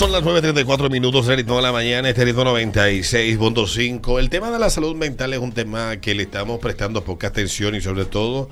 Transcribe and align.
Son 0.00 0.12
las 0.12 0.22
9.34 0.22 0.90
minutos 0.90 1.26
del 1.26 1.36
ritmo 1.36 1.56
de 1.56 1.62
la 1.62 1.72
mañana, 1.72 2.08
este 2.08 2.24
ritmo 2.24 2.42
96.5. 2.42 4.18
El 4.18 4.30
tema 4.30 4.50
de 4.50 4.58
la 4.58 4.70
salud 4.70 4.96
mental 4.96 5.34
es 5.34 5.40
un 5.40 5.52
tema 5.52 5.98
que 5.98 6.14
le 6.14 6.22
estamos 6.22 6.58
prestando 6.58 7.04
poca 7.04 7.26
atención 7.26 7.74
y 7.74 7.82
sobre 7.82 8.06
todo 8.06 8.48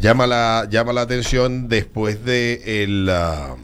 llama 0.00 0.26
la, 0.26 0.66
llama 0.68 0.92
la 0.92 1.02
atención 1.02 1.68
después 1.68 2.24
de 2.24 2.82
el, 2.82 3.08
ah, 3.08 3.54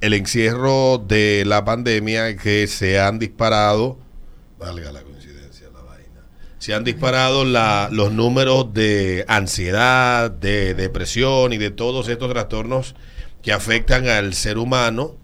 el 0.00 0.14
encierro 0.14 0.98
de 0.98 1.42
la 1.44 1.64
pandemia 1.64 2.36
que 2.36 2.68
se 2.68 3.00
han 3.00 3.18
disparado, 3.18 3.98
valga 4.60 4.92
la 4.92 5.02
coincidencia, 5.02 5.66
la 5.74 5.82
vaina, 5.82 6.28
se 6.58 6.74
han 6.74 6.84
disparado 6.84 7.44
los 7.44 8.12
números 8.12 8.72
de 8.72 9.24
ansiedad, 9.26 10.30
de 10.30 10.74
depresión 10.74 11.52
y 11.52 11.58
de 11.58 11.72
todos 11.72 12.06
estos 12.06 12.30
trastornos 12.30 12.94
que 13.42 13.50
afectan 13.50 14.06
al 14.06 14.32
ser 14.32 14.58
humano 14.58 15.16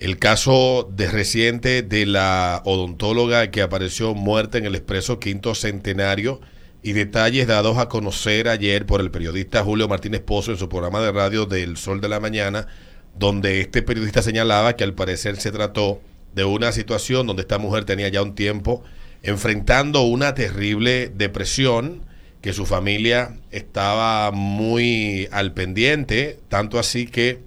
el 0.00 0.18
caso 0.18 0.88
de 0.92 1.10
reciente 1.10 1.82
de 1.82 2.06
la 2.06 2.62
odontóloga 2.64 3.50
que 3.50 3.62
apareció 3.62 4.14
muerta 4.14 4.58
en 4.58 4.64
el 4.64 4.74
expreso 4.74 5.18
quinto 5.18 5.54
centenario 5.54 6.40
y 6.82 6.92
detalles 6.92 7.48
dados 7.48 7.78
a 7.78 7.88
conocer 7.88 8.48
ayer 8.48 8.86
por 8.86 9.00
el 9.00 9.10
periodista 9.10 9.64
Julio 9.64 9.88
Martínez 9.88 10.22
Pozo 10.22 10.52
en 10.52 10.58
su 10.58 10.68
programa 10.68 11.00
de 11.00 11.10
radio 11.10 11.46
del 11.46 11.76
Sol 11.76 12.00
de 12.00 12.08
la 12.08 12.20
Mañana, 12.20 12.68
donde 13.18 13.60
este 13.60 13.82
periodista 13.82 14.22
señalaba 14.22 14.76
que 14.76 14.84
al 14.84 14.94
parecer 14.94 15.36
se 15.36 15.50
trató 15.50 16.00
de 16.34 16.44
una 16.44 16.70
situación 16.70 17.26
donde 17.26 17.42
esta 17.42 17.58
mujer 17.58 17.84
tenía 17.84 18.08
ya 18.08 18.22
un 18.22 18.36
tiempo 18.36 18.84
enfrentando 19.22 20.02
una 20.02 20.34
terrible 20.34 21.10
depresión, 21.12 22.06
que 22.40 22.52
su 22.52 22.66
familia 22.66 23.36
estaba 23.50 24.30
muy 24.30 25.28
al 25.32 25.52
pendiente, 25.52 26.38
tanto 26.48 26.78
así 26.78 27.06
que 27.06 27.40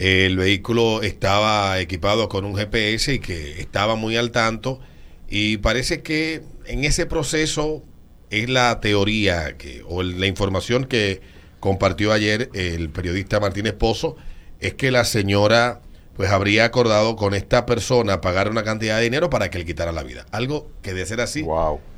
el 0.00 0.38
vehículo 0.38 1.02
estaba 1.02 1.78
equipado 1.78 2.30
con 2.30 2.46
un 2.46 2.56
GPS 2.56 3.12
y 3.12 3.18
que 3.18 3.60
estaba 3.60 3.96
muy 3.96 4.16
al 4.16 4.30
tanto. 4.30 4.80
Y 5.28 5.58
parece 5.58 6.00
que 6.00 6.40
en 6.64 6.84
ese 6.84 7.04
proceso 7.04 7.82
es 8.30 8.48
la 8.48 8.80
teoría 8.80 9.58
que, 9.58 9.82
o 9.86 10.02
la 10.02 10.26
información 10.26 10.86
que 10.86 11.20
compartió 11.60 12.12
ayer 12.12 12.48
el 12.54 12.88
periodista 12.88 13.40
Martínez 13.40 13.74
Pozo, 13.74 14.16
es 14.60 14.72
que 14.72 14.90
la 14.90 15.04
señora 15.04 15.82
pues 16.16 16.30
habría 16.30 16.64
acordado 16.64 17.14
con 17.16 17.34
esta 17.34 17.66
persona 17.66 18.22
pagar 18.22 18.50
una 18.50 18.62
cantidad 18.62 18.96
de 18.96 19.04
dinero 19.04 19.28
para 19.28 19.50
que 19.50 19.58
le 19.58 19.66
quitara 19.66 19.92
la 19.92 20.02
vida. 20.02 20.24
Algo 20.32 20.70
que 20.80 20.94
de 20.94 21.04
ser 21.04 21.20
así 21.20 21.44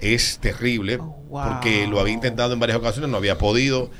es 0.01 0.39
terrible, 0.41 0.99
Oh, 1.01 1.21
porque 1.31 1.87
lo 1.87 2.01
había 2.01 2.15
intentado 2.15 2.53
en 2.53 2.59
varias 2.59 2.79
ocasiones, 2.79 3.11
no 3.11 3.17
había 3.17 3.39
podido. 3.39 3.91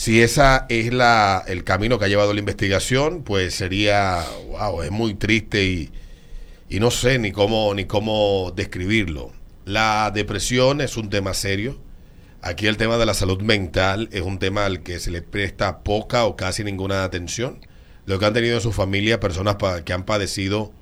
Si 0.00 0.22
esa 0.22 0.64
es 0.70 0.94
la, 0.94 1.44
el 1.46 1.62
camino 1.62 1.98
que 1.98 2.06
ha 2.06 2.08
llevado 2.08 2.32
la 2.32 2.40
investigación, 2.40 3.22
pues 3.22 3.54
sería, 3.54 4.24
wow, 4.48 4.80
es 4.80 4.90
muy 4.90 5.12
triste 5.12 5.62
y, 5.62 5.90
y 6.70 6.80
no 6.80 6.90
sé 6.90 7.18
ni 7.18 7.32
cómo, 7.32 7.74
ni 7.74 7.84
cómo 7.84 8.50
describirlo. 8.56 9.30
La 9.66 10.10
depresión 10.10 10.80
es 10.80 10.96
un 10.96 11.10
tema 11.10 11.34
serio. 11.34 11.78
Aquí 12.40 12.66
el 12.66 12.78
tema 12.78 12.96
de 12.96 13.04
la 13.04 13.12
salud 13.12 13.42
mental 13.42 14.08
es 14.10 14.22
un 14.22 14.38
tema 14.38 14.64
al 14.64 14.82
que 14.82 14.98
se 15.00 15.10
le 15.10 15.20
presta 15.20 15.80
poca 15.80 16.24
o 16.24 16.34
casi 16.34 16.64
ninguna 16.64 17.04
atención. 17.04 17.58
Lo 18.06 18.18
que 18.18 18.24
han 18.24 18.32
tenido 18.32 18.54
en 18.54 18.62
su 18.62 18.72
familia 18.72 19.20
personas 19.20 19.58
que 19.84 19.92
han 19.92 20.06
padecido 20.06 20.72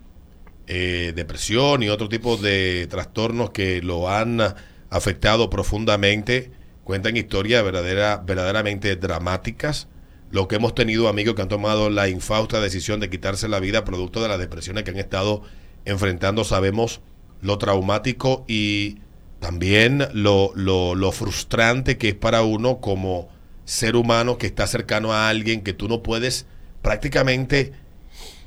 eh, 0.68 1.12
depresión 1.16 1.82
y 1.82 1.88
otro 1.88 2.08
tipo 2.08 2.36
de 2.36 2.86
trastornos 2.88 3.50
que 3.50 3.82
lo 3.82 4.08
han 4.08 4.54
afectado 4.90 5.50
profundamente, 5.50 6.52
cuentan 6.88 7.18
historias 7.18 7.62
verdadera, 7.62 8.16
verdaderamente 8.16 8.96
dramáticas. 8.96 9.88
Lo 10.30 10.48
que 10.48 10.56
hemos 10.56 10.74
tenido 10.74 11.08
amigos 11.08 11.34
que 11.34 11.42
han 11.42 11.48
tomado 11.48 11.90
la 11.90 12.08
infausta 12.08 12.62
decisión 12.62 12.98
de 12.98 13.10
quitarse 13.10 13.46
la 13.46 13.60
vida 13.60 13.84
producto 13.84 14.22
de 14.22 14.28
las 14.28 14.38
depresiones 14.38 14.84
que 14.84 14.92
han 14.92 14.96
estado 14.96 15.42
enfrentando, 15.84 16.44
sabemos 16.44 17.02
lo 17.42 17.58
traumático 17.58 18.46
y 18.48 19.00
también 19.38 20.08
lo, 20.14 20.50
lo, 20.54 20.94
lo 20.94 21.12
frustrante 21.12 21.98
que 21.98 22.08
es 22.08 22.14
para 22.14 22.40
uno 22.40 22.80
como 22.80 23.28
ser 23.66 23.94
humano 23.94 24.38
que 24.38 24.46
está 24.46 24.66
cercano 24.66 25.12
a 25.12 25.28
alguien 25.28 25.60
que 25.60 25.74
tú 25.74 25.88
no 25.88 26.02
puedes 26.02 26.46
prácticamente 26.80 27.74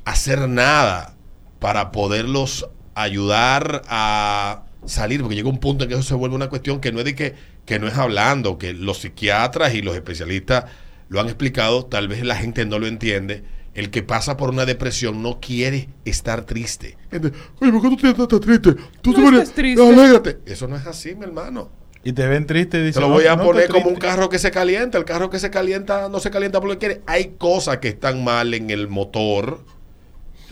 hacer 0.04 0.48
nada 0.48 1.14
para 1.60 1.92
poderlos 1.92 2.68
ayudar 2.96 3.82
a 3.86 4.64
salir, 4.84 5.20
porque 5.20 5.36
llega 5.36 5.48
un 5.48 5.58
punto 5.58 5.84
en 5.84 5.90
que 5.90 5.94
eso 5.94 6.02
se 6.02 6.14
vuelve 6.14 6.34
una 6.34 6.48
cuestión 6.48 6.80
que 6.80 6.92
no 6.92 6.98
es 6.98 7.04
de 7.04 7.14
que, 7.14 7.34
que 7.66 7.78
no 7.78 7.86
es 7.88 7.94
hablando, 7.96 8.58
que 8.58 8.72
los 8.72 8.98
psiquiatras 8.98 9.74
y 9.74 9.82
los 9.82 9.94
especialistas 9.94 10.64
lo 11.08 11.20
han 11.20 11.26
explicado, 11.26 11.84
tal 11.86 12.08
vez 12.08 12.24
la 12.24 12.36
gente 12.36 12.64
no 12.66 12.78
lo 12.78 12.86
entiende. 12.86 13.44
El 13.74 13.90
que 13.90 14.02
pasa 14.02 14.36
por 14.36 14.50
una 14.50 14.66
depresión 14.66 15.22
no 15.22 15.40
quiere 15.40 15.88
estar 16.04 16.44
triste. 16.44 16.98
Gente, 17.10 17.32
Oye, 17.60 17.72
¿por 17.72 17.82
qué 17.82 18.14
tú 18.14 18.26
tan 18.26 18.40
triste? 18.40 18.74
Tú 19.00 19.12
No 19.12 19.30
estés 19.38 19.54
triste. 19.54 19.82
Alégrate. 19.86 20.38
Eso 20.44 20.68
no 20.68 20.76
es 20.76 20.86
así, 20.86 21.14
mi 21.14 21.24
hermano. 21.24 21.70
Y 22.04 22.12
te 22.12 22.26
ven 22.26 22.46
triste 22.46 22.86
y 22.86 22.92
Te 22.92 23.00
lo 23.00 23.08
voy 23.08 23.24
"No, 23.24 23.30
a 23.30 23.36
no 23.36 23.44
poner 23.44 23.68
como 23.68 23.86
un 23.86 23.94
triste". 23.94 24.06
carro 24.08 24.28
que 24.28 24.38
se 24.38 24.50
calienta. 24.50 24.98
El 24.98 25.04
carro 25.04 25.30
que 25.30 25.38
se 25.38 25.50
calienta 25.50 26.08
no 26.10 26.18
se 26.20 26.30
calienta 26.30 26.60
porque 26.60 26.76
quiere. 26.78 27.00
Hay 27.06 27.36
cosas 27.38 27.78
que 27.78 27.88
están 27.88 28.24
mal 28.24 28.52
en 28.54 28.70
el 28.70 28.88
motor. 28.88 29.64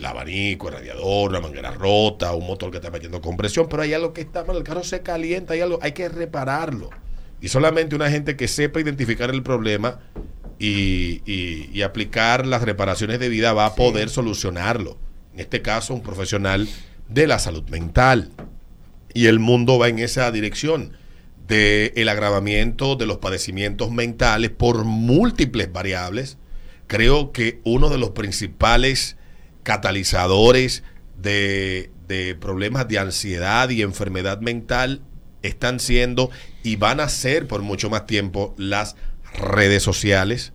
El 0.01 0.07
abanico, 0.07 0.67
el 0.69 0.73
radiador, 0.73 1.29
una 1.29 1.39
manguera 1.41 1.69
rota, 1.69 2.33
un 2.33 2.47
motor 2.47 2.71
que 2.71 2.77
está 2.77 2.89
metiendo 2.89 3.21
compresión, 3.21 3.67
pero 3.69 3.83
hay 3.83 3.93
algo 3.93 4.13
que 4.13 4.21
está 4.21 4.43
mal. 4.43 4.57
El 4.57 4.63
carro 4.63 4.83
se 4.83 5.01
calienta, 5.03 5.53
hay 5.53 5.61
algo, 5.61 5.77
hay 5.83 5.91
que 5.91 6.09
repararlo. 6.09 6.89
Y 7.39 7.49
solamente 7.49 7.95
una 7.95 8.09
gente 8.09 8.35
que 8.35 8.47
sepa 8.47 8.81
identificar 8.81 9.29
el 9.29 9.43
problema 9.43 9.99
y, 10.57 11.21
y- 11.31 11.69
y 11.71 11.83
aplicar 11.83 12.47
las 12.47 12.63
reparaciones 12.63 13.19
de 13.19 13.29
vida 13.29 13.53
va 13.53 13.67
a 13.67 13.75
poder 13.75 14.09
solucionarlo. 14.09 14.97
En 15.35 15.39
este 15.39 15.61
caso, 15.61 15.93
un 15.93 16.01
profesional 16.01 16.67
de 17.07 17.27
la 17.27 17.37
salud 17.37 17.69
mental. 17.69 18.31
Y 19.13 19.27
el 19.27 19.37
mundo 19.37 19.77
va 19.77 19.87
en 19.87 19.99
esa 19.99 20.31
dirección 20.31 20.93
de 21.47 21.93
el 21.95 22.09
agravamiento 22.09 22.95
de 22.95 23.05
los 23.05 23.17
padecimientos 23.19 23.91
mentales 23.91 24.49
por 24.49 24.83
múltiples 24.83 25.71
variables. 25.71 26.39
Creo 26.87 27.31
que 27.31 27.59
uno 27.65 27.89
de 27.89 27.99
los 27.99 28.09
principales 28.11 29.17
catalizadores 29.63 30.83
de, 31.17 31.91
de 32.07 32.35
problemas 32.35 32.87
de 32.87 32.99
ansiedad 32.99 33.69
y 33.69 33.81
enfermedad 33.81 34.41
mental 34.41 35.01
están 35.43 35.79
siendo 35.79 36.29
y 36.63 36.75
van 36.75 36.99
a 36.99 37.09
ser 37.09 37.47
por 37.47 37.61
mucho 37.61 37.89
más 37.89 38.05
tiempo 38.05 38.53
las 38.57 38.95
redes 39.33 39.83
sociales, 39.83 40.53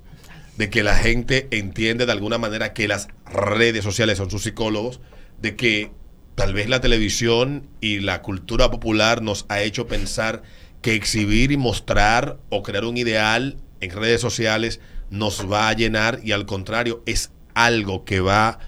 de 0.56 0.70
que 0.70 0.82
la 0.82 0.96
gente 0.96 1.48
entiende 1.50 2.06
de 2.06 2.12
alguna 2.12 2.38
manera 2.38 2.72
que 2.72 2.88
las 2.88 3.08
redes 3.26 3.84
sociales 3.84 4.18
son 4.18 4.30
sus 4.30 4.42
psicólogos, 4.42 5.00
de 5.40 5.56
que 5.56 5.90
tal 6.34 6.54
vez 6.54 6.68
la 6.68 6.80
televisión 6.80 7.68
y 7.80 8.00
la 8.00 8.22
cultura 8.22 8.70
popular 8.70 9.22
nos 9.22 9.46
ha 9.48 9.60
hecho 9.60 9.86
pensar 9.86 10.42
que 10.82 10.94
exhibir 10.94 11.52
y 11.52 11.56
mostrar 11.56 12.38
o 12.50 12.62
crear 12.62 12.84
un 12.84 12.96
ideal 12.96 13.56
en 13.80 13.90
redes 13.90 14.20
sociales 14.20 14.80
nos 15.10 15.50
va 15.50 15.68
a 15.68 15.72
llenar 15.72 16.20
y 16.22 16.32
al 16.32 16.46
contrario 16.46 17.02
es 17.06 17.30
algo 17.54 18.04
que 18.04 18.20
va 18.20 18.58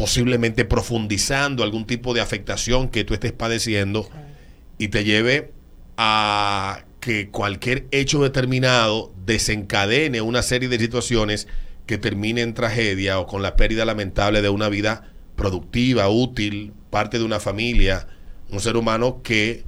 posiblemente 0.00 0.64
profundizando 0.64 1.62
algún 1.62 1.84
tipo 1.84 2.14
de 2.14 2.22
afectación 2.22 2.88
que 2.88 3.04
tú 3.04 3.12
estés 3.12 3.32
padeciendo 3.32 4.08
y 4.78 4.88
te 4.88 5.04
lleve 5.04 5.52
a 5.98 6.84
que 7.00 7.28
cualquier 7.28 7.86
hecho 7.90 8.22
determinado 8.22 9.12
desencadene 9.26 10.22
una 10.22 10.40
serie 10.40 10.70
de 10.70 10.78
situaciones 10.78 11.48
que 11.84 11.98
termine 11.98 12.40
en 12.40 12.54
tragedia 12.54 13.18
o 13.18 13.26
con 13.26 13.42
la 13.42 13.56
pérdida 13.56 13.84
lamentable 13.84 14.40
de 14.40 14.48
una 14.48 14.70
vida 14.70 15.12
productiva, 15.36 16.08
útil, 16.08 16.72
parte 16.88 17.18
de 17.18 17.24
una 17.24 17.38
familia, 17.38 18.08
un 18.48 18.60
ser 18.60 18.78
humano 18.78 19.20
que 19.22 19.64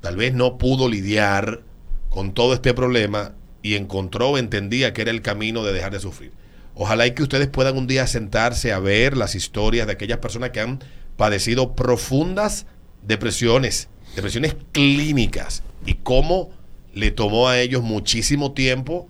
tal 0.00 0.16
vez 0.16 0.32
no 0.32 0.56
pudo 0.56 0.88
lidiar 0.88 1.62
con 2.08 2.32
todo 2.32 2.54
este 2.54 2.72
problema 2.72 3.34
y 3.60 3.74
encontró 3.74 4.30
o 4.30 4.38
entendía 4.38 4.94
que 4.94 5.02
era 5.02 5.10
el 5.10 5.20
camino 5.20 5.62
de 5.62 5.74
dejar 5.74 5.92
de 5.92 6.00
sufrir. 6.00 6.32
Ojalá 6.74 7.06
y 7.06 7.12
que 7.12 7.22
ustedes 7.22 7.48
puedan 7.48 7.76
un 7.76 7.86
día 7.86 8.06
sentarse 8.06 8.72
a 8.72 8.78
ver 8.78 9.16
las 9.16 9.34
historias 9.34 9.86
de 9.86 9.92
aquellas 9.92 10.18
personas 10.18 10.50
que 10.50 10.60
han 10.60 10.80
padecido 11.16 11.74
profundas 11.74 12.66
depresiones, 13.02 13.88
depresiones 14.16 14.56
clínicas 14.72 15.62
y 15.86 15.94
cómo 15.94 16.50
le 16.92 17.10
tomó 17.10 17.48
a 17.48 17.60
ellos 17.60 17.82
muchísimo 17.82 18.52
tiempo 18.52 19.08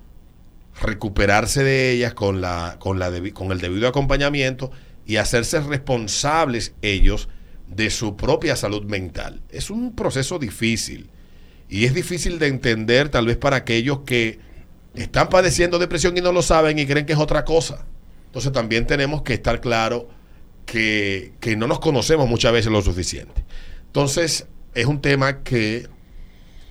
recuperarse 0.80 1.62
de 1.62 1.92
ellas 1.92 2.14
con, 2.14 2.40
la, 2.40 2.76
con, 2.78 2.98
la 2.98 3.10
con 3.32 3.52
el 3.52 3.60
debido 3.60 3.88
acompañamiento 3.88 4.70
y 5.06 5.16
hacerse 5.16 5.60
responsables 5.60 6.74
ellos 6.82 7.28
de 7.68 7.90
su 7.90 8.16
propia 8.16 8.56
salud 8.56 8.84
mental. 8.84 9.42
Es 9.50 9.70
un 9.70 9.94
proceso 9.94 10.38
difícil 10.38 11.10
y 11.68 11.84
es 11.84 11.94
difícil 11.94 12.38
de 12.38 12.48
entender 12.48 13.08
tal 13.08 13.26
vez 13.26 13.36
para 13.36 13.56
aquellos 13.56 14.00
que 14.00 14.38
están 14.94 15.28
padeciendo 15.28 15.78
depresión 15.78 16.16
y 16.16 16.20
no 16.20 16.32
lo 16.32 16.42
saben 16.42 16.78
y 16.78 16.86
creen 16.86 17.06
que 17.06 17.14
es 17.14 17.18
otra 17.18 17.44
cosa. 17.44 17.84
Entonces 18.26 18.52
también 18.52 18.86
tenemos 18.86 19.22
que 19.22 19.34
estar 19.34 19.60
claro 19.60 20.08
que, 20.66 21.32
que 21.40 21.56
no 21.56 21.66
nos 21.66 21.80
conocemos 21.80 22.28
muchas 22.28 22.52
veces 22.52 22.70
lo 22.70 22.82
suficiente. 22.82 23.44
Entonces 23.86 24.46
es 24.74 24.86
un 24.86 25.00
tema 25.00 25.42
que 25.42 25.88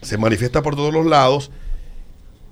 se 0.01 0.17
manifiesta 0.17 0.61
por 0.61 0.75
todos 0.75 0.93
los 0.93 1.05
lados 1.05 1.51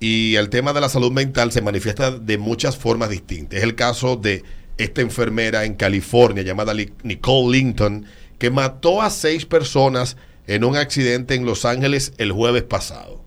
y 0.00 0.34
el 0.36 0.48
tema 0.48 0.72
de 0.72 0.80
la 0.80 0.88
salud 0.88 1.12
mental 1.12 1.52
se 1.52 1.62
manifiesta 1.62 2.10
de 2.10 2.38
muchas 2.38 2.76
formas 2.76 3.10
distintas. 3.10 3.58
Es 3.58 3.64
el 3.64 3.74
caso 3.74 4.16
de 4.16 4.42
esta 4.76 5.00
enfermera 5.00 5.64
en 5.64 5.74
California 5.74 6.42
llamada 6.42 6.74
Nicole 6.74 7.58
Linton, 7.58 8.06
que 8.38 8.50
mató 8.50 9.00
a 9.00 9.10
seis 9.10 9.46
personas 9.46 10.16
en 10.46 10.64
un 10.64 10.76
accidente 10.76 11.34
en 11.34 11.44
Los 11.44 11.64
Ángeles 11.64 12.14
el 12.18 12.32
jueves 12.32 12.64
pasado. 12.64 13.22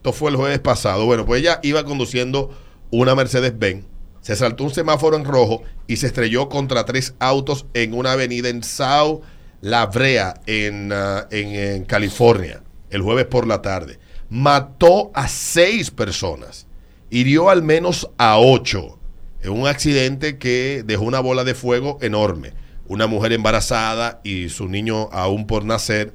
Esto 0.00 0.14
fue 0.14 0.30
el 0.30 0.38
jueves 0.38 0.60
pasado. 0.60 1.04
Bueno, 1.04 1.26
pues 1.26 1.42
ella 1.42 1.60
iba 1.62 1.84
conduciendo 1.84 2.56
una 2.90 3.14
Mercedes-Benz, 3.14 3.84
se 4.22 4.34
saltó 4.34 4.64
un 4.64 4.70
semáforo 4.70 5.14
en 5.14 5.26
rojo 5.26 5.62
y 5.86 5.98
se 5.98 6.06
estrelló 6.06 6.48
contra 6.48 6.86
tres 6.86 7.12
autos 7.18 7.66
en 7.74 7.92
una 7.92 8.12
avenida 8.12 8.48
en 8.48 8.62
Sao 8.62 9.20
La 9.60 9.84
Brea, 9.84 10.40
en, 10.46 10.90
uh, 10.90 11.26
en 11.30 11.84
California, 11.84 12.62
el 12.88 13.02
jueves 13.02 13.26
por 13.26 13.46
la 13.46 13.60
tarde. 13.60 13.98
Mató 14.30 15.10
a 15.12 15.28
seis 15.28 15.90
personas, 15.90 16.66
hirió 17.10 17.50
al 17.50 17.62
menos 17.62 18.08
a 18.16 18.38
ocho 18.38 18.98
en 19.42 19.50
un 19.50 19.66
accidente 19.66 20.38
que 20.38 20.82
dejó 20.82 21.04
una 21.04 21.20
bola 21.20 21.44
de 21.44 21.54
fuego 21.54 21.98
enorme. 22.00 22.54
Una 22.86 23.06
mujer 23.06 23.34
embarazada 23.34 24.22
y 24.24 24.48
su 24.48 24.66
niño 24.66 25.10
aún 25.12 25.46
por 25.46 25.66
nacer 25.66 26.14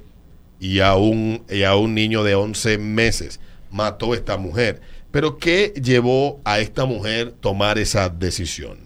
y 0.58 0.80
a 0.80 0.96
un, 0.96 1.44
y 1.48 1.62
a 1.62 1.76
un 1.76 1.94
niño 1.94 2.24
de 2.24 2.34
11 2.34 2.78
meses. 2.78 3.38
Mató 3.76 4.14
esta 4.14 4.38
mujer. 4.38 4.80
Pero 5.10 5.38
¿qué 5.38 5.72
llevó 5.80 6.40
a 6.44 6.58
esta 6.58 6.86
mujer 6.86 7.32
tomar 7.40 7.78
esa 7.78 8.08
decisión? 8.08 8.78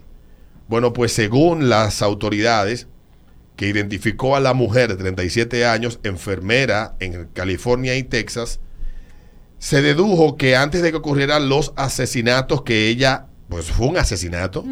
Bueno, 0.67 0.93
pues 0.93 1.13
según 1.13 1.69
las 1.69 2.01
autoridades 2.01 2.87
que 3.55 3.67
identificó 3.67 4.35
a 4.35 4.39
la 4.39 4.53
mujer 4.53 4.89
de 4.89 4.95
37 4.95 5.65
años, 5.65 5.99
enfermera 6.03 6.95
en 6.99 7.27
California 7.33 7.95
y 7.95 8.03
Texas, 8.03 8.59
se 9.59 9.81
dedujo 9.81 10.37
que 10.37 10.55
antes 10.55 10.81
de 10.81 10.91
que 10.91 10.97
ocurrieran 10.97 11.47
los 11.47 11.73
asesinatos 11.75 12.63
que 12.63 12.87
ella 12.87 13.27
pues 13.47 13.65
fue 13.65 13.87
un 13.87 13.97
asesinato. 13.97 14.65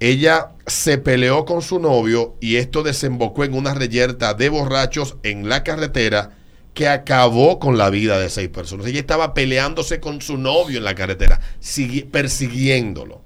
Ella 0.00 0.50
se 0.66 0.98
peleó 0.98 1.44
con 1.44 1.62
su 1.62 1.78
novio 1.78 2.36
y 2.40 2.56
esto 2.56 2.82
desembocó 2.82 3.44
en 3.44 3.54
una 3.54 3.72
reyerta 3.72 4.34
de 4.34 4.48
borrachos 4.48 5.16
en 5.22 5.48
la 5.48 5.62
carretera 5.62 6.36
que 6.74 6.88
acabó 6.88 7.58
con 7.58 7.76
la 7.78 7.90
vida 7.90 8.18
de 8.18 8.30
seis 8.30 8.48
personas. 8.48 8.86
Ella 8.86 9.00
estaba 9.00 9.34
peleándose 9.34 10.00
con 10.00 10.20
su 10.20 10.38
novio 10.38 10.78
en 10.78 10.84
la 10.84 10.94
carretera, 10.94 11.40
persiguiéndolo. 12.10 13.22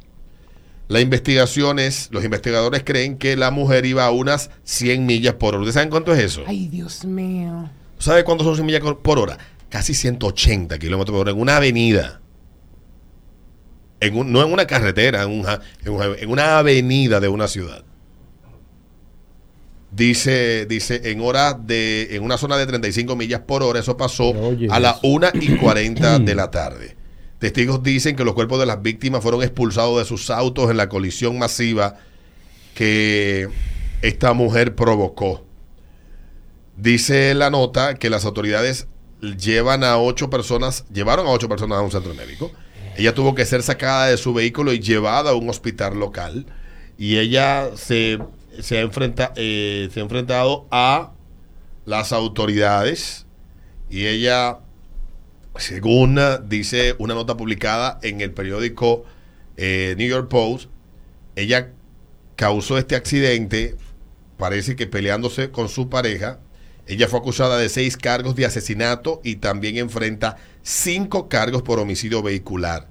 La 0.88 1.00
investigación 1.00 1.78
es, 1.78 2.08
los 2.12 2.24
investigadores 2.24 2.82
creen 2.84 3.18
que 3.18 3.36
la 3.36 3.50
mujer 3.50 3.86
iba 3.86 4.04
a 4.04 4.10
unas 4.10 4.50
100 4.64 5.04
millas 5.04 5.34
por 5.34 5.54
hora. 5.54 5.62
¿Ustedes 5.62 5.74
saben 5.74 5.90
cuánto 5.90 6.14
es 6.14 6.20
eso? 6.20 6.44
Ay, 6.46 6.68
Dios 6.68 7.04
mío. 7.04 7.68
¿Sabe 7.98 8.24
cuánto 8.24 8.44
son 8.44 8.54
100 8.54 8.66
millas 8.66 8.82
por 9.02 9.18
hora? 9.18 9.38
Casi 9.68 9.94
180 9.94 10.78
kilómetros 10.78 11.12
por 11.12 11.22
hora 11.22 11.32
en 11.32 11.40
una 11.40 11.56
avenida 11.56 12.20
no 14.10 14.42
en 14.42 14.52
una 14.52 14.66
carretera, 14.66 15.22
en, 15.22 16.28
una 16.28 16.58
avenida 16.58 17.20
de 17.20 17.28
una 17.28 17.48
ciudad. 17.48 17.84
Dice, 19.96 20.66
dice, 20.66 21.00
en 21.10 21.22
hora 21.22 21.54
de, 21.54 22.08
en 22.14 22.22
una 22.22 22.36
zona 22.36 22.58
de 22.58 22.66
35 22.66 23.16
millas 23.16 23.40
por 23.40 23.62
hora, 23.62 23.80
eso 23.80 23.96
pasó 23.96 24.34
a 24.70 24.78
las 24.78 24.98
1 25.02 25.28
y 25.34 25.56
40 25.56 26.18
de 26.18 26.34
la 26.36 26.50
tarde. 26.50 26.96
Testigos 27.38 27.82
dicen 27.82 28.14
que 28.14 28.24
los 28.24 28.34
cuerpos 28.34 28.58
de 28.58 28.66
las 28.66 28.82
víctimas 28.82 29.22
fueron 29.22 29.42
expulsados 29.42 29.98
de 29.98 30.04
sus 30.04 30.30
autos 30.30 30.70
en 30.70 30.76
la 30.76 30.88
colisión 30.88 31.38
masiva 31.38 31.96
que 32.74 33.48
esta 34.02 34.32
mujer 34.34 34.74
provocó. 34.74 35.46
Dice 36.76 37.34
la 37.34 37.48
nota 37.48 37.94
que 37.94 38.10
las 38.10 38.26
autoridades 38.26 38.88
llevan 39.20 39.82
a 39.82 39.96
ocho 39.96 40.28
personas, 40.28 40.84
llevaron 40.92 41.26
a 41.26 41.30
ocho 41.30 41.48
personas 41.48 41.78
a 41.78 41.82
un 41.82 41.90
centro 41.90 42.14
médico 42.14 42.52
ella 42.96 43.14
tuvo 43.14 43.34
que 43.34 43.44
ser 43.44 43.62
sacada 43.62 44.06
de 44.06 44.16
su 44.16 44.32
vehículo 44.32 44.72
y 44.72 44.80
llevada 44.80 45.30
a 45.30 45.34
un 45.34 45.50
hospital 45.50 45.98
local. 45.98 46.46
Y 46.98 47.18
ella 47.18 47.70
se, 47.76 48.18
se, 48.60 48.78
ha, 48.78 48.80
enfrenta, 48.80 49.32
eh, 49.36 49.88
se 49.92 50.00
ha 50.00 50.02
enfrentado 50.02 50.66
a 50.70 51.12
las 51.84 52.12
autoridades. 52.12 53.26
Y 53.88 54.06
ella, 54.06 54.58
según 55.56 56.18
dice 56.48 56.94
una 56.98 57.14
nota 57.14 57.36
publicada 57.36 57.98
en 58.02 58.20
el 58.20 58.32
periódico 58.32 59.04
eh, 59.56 59.94
New 59.96 60.08
York 60.08 60.28
Post, 60.28 60.68
ella 61.36 61.72
causó 62.34 62.78
este 62.78 62.96
accidente, 62.96 63.76
parece 64.36 64.76
que 64.76 64.86
peleándose 64.86 65.50
con 65.50 65.68
su 65.68 65.88
pareja. 65.88 66.40
Ella 66.86 67.08
fue 67.08 67.18
acusada 67.18 67.58
de 67.58 67.68
seis 67.68 67.96
cargos 67.96 68.36
de 68.36 68.46
asesinato 68.46 69.20
y 69.24 69.36
también 69.36 69.76
enfrenta 69.76 70.36
cinco 70.62 71.28
cargos 71.28 71.62
por 71.62 71.80
homicidio 71.80 72.22
vehicular, 72.22 72.88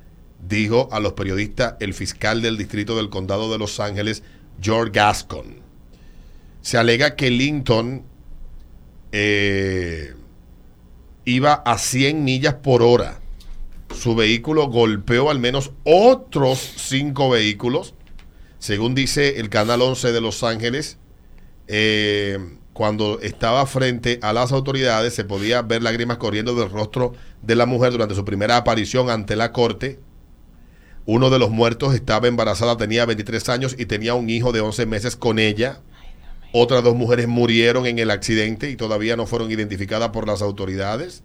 dijo 0.48 0.90
a 0.92 1.00
los 1.00 1.14
periodistas 1.14 1.76
el 1.80 1.94
fiscal 1.94 2.42
del 2.42 2.58
distrito 2.58 2.98
del 2.98 3.10
condado 3.10 3.52
de 3.52 3.58
Los 3.58 3.80
Ángeles, 3.80 4.22
George 4.62 4.92
Gascon. 4.94 5.58
Se 6.62 6.78
alega 6.78 7.16
que 7.16 7.30
Linton 7.30 8.04
eh, 9.12 10.14
iba 11.26 11.54
a 11.54 11.78
100 11.78 12.24
millas 12.24 12.56
por 12.56 12.82
hora. 12.82 13.20
Su 13.94 14.16
vehículo 14.16 14.68
golpeó 14.68 15.30
al 15.30 15.40
menos 15.40 15.72
otros 15.84 16.60
cinco 16.60 17.30
vehículos, 17.30 17.94
según 18.60 18.96
dice 18.96 19.40
el 19.40 19.50
Canal 19.50 19.82
11 19.82 20.12
de 20.12 20.22
Los 20.22 20.44
Ángeles. 20.44 20.98
Eh, 21.68 22.40
cuando 22.74 23.20
estaba 23.22 23.66
frente 23.68 24.20
a 24.22 24.34
las 24.34 24.52
autoridades, 24.52 25.16
se 25.16 25.24
podía 25.24 25.62
ver 25.62 25.82
lágrimas 25.82 26.18
corriendo 26.18 26.56
del 26.56 26.70
rostro 26.70 27.14
de 27.42 27.56
la 27.56 27.66
mujer 27.66 27.94
durante 27.94 28.16
su 28.16 28.26
primera 28.26 28.58
aparición 28.58 29.10
ante 29.10 29.38
la 29.38 29.54
corte. 29.54 30.00
Uno 31.06 31.30
de 31.30 31.40
los 31.40 31.52
muertos 31.52 31.94
estaba 31.94 32.28
embarazada, 32.28 32.78
tenía 32.78 33.06
23 33.06 33.50
años 33.50 33.76
y 33.78 33.86
tenía 33.86 34.14
un 34.16 34.30
hijo 34.30 34.52
de 34.52 34.62
11 34.62 34.86
meses 34.86 35.16
con 35.16 35.40
ella. 35.40 35.82
Otras 36.52 36.84
dos 36.84 36.96
mujeres 36.96 37.28
murieron 37.28 37.86
en 37.86 38.00
el 38.00 38.12
accidente 38.12 38.70
y 38.70 38.76
todavía 38.76 39.16
no 39.16 39.28
fueron 39.28 39.52
identificadas 39.52 40.10
por 40.10 40.28
las 40.28 40.42
autoridades. 40.42 41.24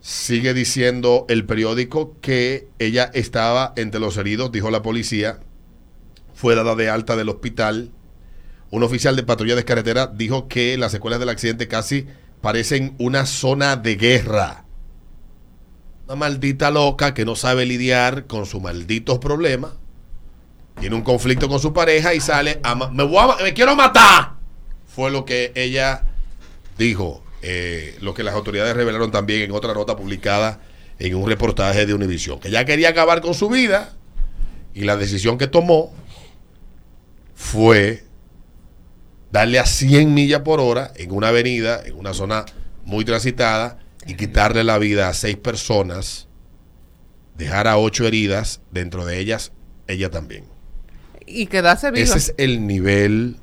Sigue 0.00 0.54
diciendo 0.54 1.26
el 1.28 1.46
periódico 1.46 2.16
que 2.20 2.68
ella 2.78 3.10
estaba 3.14 3.72
entre 3.76 4.00
los 4.00 4.16
heridos, 4.16 4.52
dijo 4.52 4.70
la 4.70 4.82
policía. 4.82 5.40
Fue 6.34 6.54
dada 6.54 6.74
de 6.74 6.88
alta 6.88 7.16
del 7.16 7.28
hospital 7.28 7.92
un 8.70 8.82
oficial 8.82 9.14
de 9.16 9.22
patrulla 9.22 9.54
de 9.54 9.64
carretera 9.64 10.06
dijo 10.08 10.48
que 10.48 10.76
las 10.76 10.92
secuelas 10.92 11.20
del 11.20 11.28
accidente 11.28 11.68
casi 11.68 12.06
parecen 12.40 12.94
una 12.98 13.24
zona 13.24 13.76
de 13.76 13.96
guerra. 13.96 14.65
Una 16.06 16.14
maldita 16.14 16.70
loca 16.70 17.14
que 17.14 17.24
no 17.24 17.34
sabe 17.34 17.66
lidiar 17.66 18.26
con 18.26 18.46
sus 18.46 18.62
malditos 18.62 19.18
problemas. 19.18 19.72
Tiene 20.78 20.94
un 20.94 21.02
conflicto 21.02 21.48
con 21.48 21.58
su 21.58 21.72
pareja 21.72 22.14
y 22.14 22.20
sale 22.20 22.60
a... 22.62 22.74
Me, 22.74 23.54
quiero 23.54 23.74
matar. 23.74 24.34
Fue 24.86 25.10
lo 25.10 25.24
que 25.24 25.52
ella 25.54 26.04
dijo. 26.78 27.24
Eh, 27.42 27.96
lo 28.00 28.14
que 28.14 28.22
las 28.22 28.34
autoridades 28.34 28.76
revelaron 28.76 29.10
también 29.10 29.42
en 29.42 29.52
otra 29.52 29.74
nota 29.74 29.96
publicada 29.96 30.60
en 30.98 31.14
un 31.14 31.28
reportaje 31.28 31.86
de 31.86 31.94
Univision. 31.94 32.38
Que 32.38 32.50
ya 32.50 32.64
quería 32.64 32.90
acabar 32.90 33.20
con 33.20 33.34
su 33.34 33.48
vida 33.48 33.92
y 34.74 34.82
la 34.82 34.96
decisión 34.96 35.38
que 35.38 35.46
tomó 35.46 35.92
fue 37.34 38.04
darle 39.32 39.58
a 39.58 39.66
100 39.66 40.14
millas 40.14 40.42
por 40.42 40.60
hora 40.60 40.92
en 40.96 41.10
una 41.12 41.28
avenida, 41.28 41.82
en 41.84 41.96
una 41.96 42.14
zona 42.14 42.44
muy 42.84 43.04
transitada, 43.04 43.78
y 44.06 44.14
quitarle 44.14 44.64
la 44.64 44.78
vida 44.78 45.08
a 45.08 45.14
seis 45.14 45.36
personas, 45.36 46.28
dejar 47.36 47.66
a 47.66 47.78
ocho 47.78 48.06
heridas, 48.06 48.60
dentro 48.70 49.04
de 49.04 49.18
ellas, 49.18 49.52
ella 49.86 50.10
también. 50.10 50.44
Y 51.26 51.46
quedarse 51.46 51.90
viva. 51.90 52.04
Ese 52.04 52.18
es 52.18 52.34
el 52.38 52.66
nivel 52.66 53.36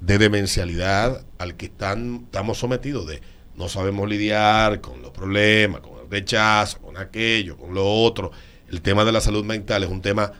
de 0.00 0.18
demencialidad 0.18 1.24
al 1.38 1.56
que 1.56 1.66
están, 1.66 2.22
estamos 2.24 2.58
sometidos 2.58 3.06
de 3.06 3.20
no 3.54 3.68
sabemos 3.68 4.08
lidiar 4.08 4.80
con 4.80 5.02
los 5.02 5.10
problemas, 5.12 5.80
con 5.80 5.92
el 6.00 6.10
rechazo, 6.10 6.78
con 6.80 6.96
aquello, 6.96 7.56
con 7.56 7.74
lo 7.74 7.86
otro. 7.86 8.32
El 8.68 8.82
tema 8.82 9.04
de 9.04 9.12
la 9.12 9.20
salud 9.20 9.44
mental 9.44 9.84
es 9.84 9.90
un 9.90 10.02
tema 10.02 10.32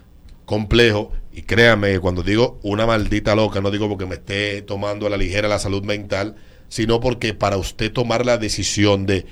complejo 0.44 1.12
y 1.32 1.42
créame, 1.42 1.98
cuando 2.00 2.22
digo 2.22 2.58
una 2.62 2.86
maldita 2.86 3.34
loca, 3.34 3.60
no 3.60 3.70
digo 3.70 3.88
porque 3.88 4.06
me 4.06 4.16
esté 4.16 4.62
tomando 4.62 5.06
a 5.06 5.10
la 5.10 5.16
ligera 5.16 5.48
la 5.48 5.58
salud 5.58 5.84
mental, 5.84 6.36
sino 6.72 7.00
porque 7.00 7.34
para 7.34 7.58
usted 7.58 7.92
tomar 7.92 8.24
la 8.24 8.38
decisión 8.38 9.04
de, 9.04 9.26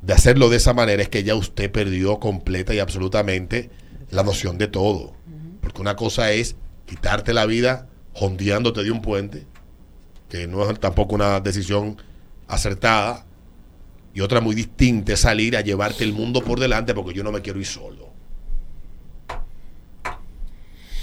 de 0.00 0.14
hacerlo 0.14 0.48
de 0.48 0.56
esa 0.56 0.72
manera 0.72 1.02
es 1.02 1.10
que 1.10 1.22
ya 1.22 1.34
usted 1.34 1.70
perdió 1.70 2.18
completa 2.18 2.72
y 2.72 2.78
absolutamente 2.78 3.68
la 4.08 4.22
noción 4.22 4.56
de 4.56 4.66
todo. 4.66 5.12
Porque 5.60 5.82
una 5.82 5.94
cosa 5.94 6.32
es 6.32 6.56
quitarte 6.86 7.34
la 7.34 7.44
vida 7.44 7.86
jondeándote 8.14 8.82
de 8.82 8.90
un 8.90 9.02
puente, 9.02 9.44
que 10.30 10.46
no 10.46 10.70
es 10.70 10.80
tampoco 10.80 11.14
una 11.14 11.40
decisión 11.40 11.98
acertada, 12.48 13.26
y 14.14 14.22
otra 14.22 14.40
muy 14.40 14.54
distinta 14.54 15.12
es 15.12 15.20
salir 15.20 15.58
a 15.58 15.60
llevarte 15.60 16.02
el 16.02 16.14
mundo 16.14 16.42
por 16.42 16.58
delante 16.58 16.94
porque 16.94 17.12
yo 17.12 17.22
no 17.22 17.30
me 17.30 17.42
quiero 17.42 17.60
ir 17.60 17.66
solo 17.66 18.08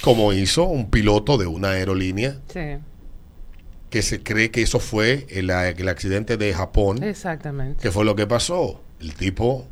como 0.01 0.31
hizo 0.31 0.63
un 0.63 0.89
piloto 0.89 1.38
de 1.38 1.48
una 1.48 1.72
aerolínea. 1.72 2.38
Que 3.89 4.01
se 4.01 4.22
cree 4.22 4.51
que 4.51 4.62
eso 4.62 4.79
fue 4.79 5.25
el, 5.29 5.50
accidente 5.50 6.38
de 6.38 6.53
Japón. 6.53 7.01
Exactamente. 7.03 7.82
Que 7.82 7.91
fue 7.91 8.03
lo 8.06 8.15
que 8.15 8.27
pasó. 8.27 8.82
El 9.00 9.13
tipo 9.13 9.67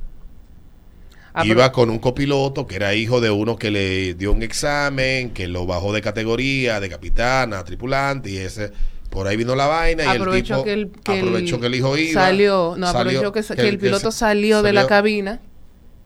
Ah, 1.38 1.46
Iba 1.46 1.74
con 1.74 1.90
un 1.90 2.00
copiloto 2.00 2.66
que 2.66 2.78
era 2.78 2.94
hijo 2.96 3.20
de 3.20 3.30
uno 3.30 3.58
que 3.58 3.70
le 3.70 4.14
dio 4.14 4.32
un 4.32 4.42
examen, 4.42 5.32
que 5.32 5.50
lo 5.50 5.66
bajó 5.66 5.92
de 5.92 6.02
categoría, 6.02 6.80
de 6.80 6.88
capitán 6.88 7.54
a 7.54 7.62
tripulante, 7.66 8.30
y 8.32 8.38
ese 8.38 8.72
por 9.10 9.28
ahí 9.28 9.36
vino 9.36 9.54
la 9.54 9.68
vaina 9.68 10.06
y 10.06 10.18
el 10.18 10.44
tipo 10.44 10.64
que 10.64 10.72
el, 10.72 10.92
que 11.04 11.20
aprovechó 11.20 11.56
el- 11.56 11.62
que 11.62 11.68
el 11.68 11.76
hijo 11.76 11.98
iba. 11.98 12.22
Salió, 12.22 12.76
no, 12.78 12.90
salió- 12.90 13.20
aprovechó 13.20 13.34
que, 13.34 13.62
que 13.62 13.68
el 13.68 13.78
piloto 13.78 14.14
salió, 14.14 14.62
de 14.62 14.72
la 14.72 14.88
cabina 14.88 15.42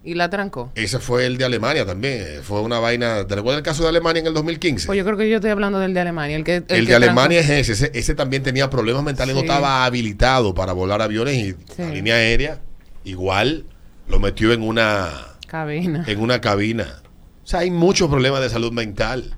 y 0.04 0.14
la 0.16 0.30
trancó. 0.30 0.72
Ese 0.76 1.00
fue 1.00 1.26
el 1.26 1.38
de 1.38 1.46
Alemania 1.46 1.86
también. 1.86 2.14
eh, 2.20 2.40
Fue 2.42 2.62
una 2.62 2.80
vaina. 2.80 3.28
¿Te 3.28 3.36
recuerdas 3.36 3.58
el 3.60 3.64
caso 3.64 3.84
de 3.84 3.90
Alemania 3.90 4.22
en 4.22 4.28
el 4.28 4.34
2015? 4.34 4.88
Pues 4.88 4.98
yo 4.98 5.04
creo 5.06 5.18
que 5.18 5.30
yo 5.30 5.36
estoy 5.38 5.52
hablando 5.52 5.80
del 5.80 5.94
de 5.94 6.00
Alemania. 6.00 6.36
El, 6.38 6.44
que, 6.44 6.56
el, 6.58 6.66
el 6.70 6.86
que 6.86 6.90
de 6.92 6.96
Alemania 6.96 7.40
trancó. 7.40 7.54
es 7.54 7.70
ese. 7.70 7.86
ese. 7.88 8.00
ese 8.00 8.16
también 8.16 8.44
tenía 8.44 8.70
problemas 8.70 9.04
mentales, 9.04 9.36
no 9.36 9.42
estaba 9.42 9.86
habilitado 9.86 10.54
para 10.56 10.74
volar 10.74 11.02
aviones 11.02 11.36
y 11.36 11.52
Sí. 11.52 11.56
la 11.80 11.90
línea 11.90 12.16
aérea 12.16 12.62
igual 13.04 13.66
lo 14.08 14.20
metió 14.20 14.54
en 14.54 14.62
una 14.62 15.10
Cabina. 15.48 16.04
en 16.08 16.20
una 16.20 16.40
cabina. 16.42 17.02
O 17.44 17.48
sea, 17.48 17.62
hay 17.62 17.72
muchos 17.72 18.10
problemas 18.10 18.42
de 18.42 18.50
salud 18.50 18.72
mental. 18.72 19.36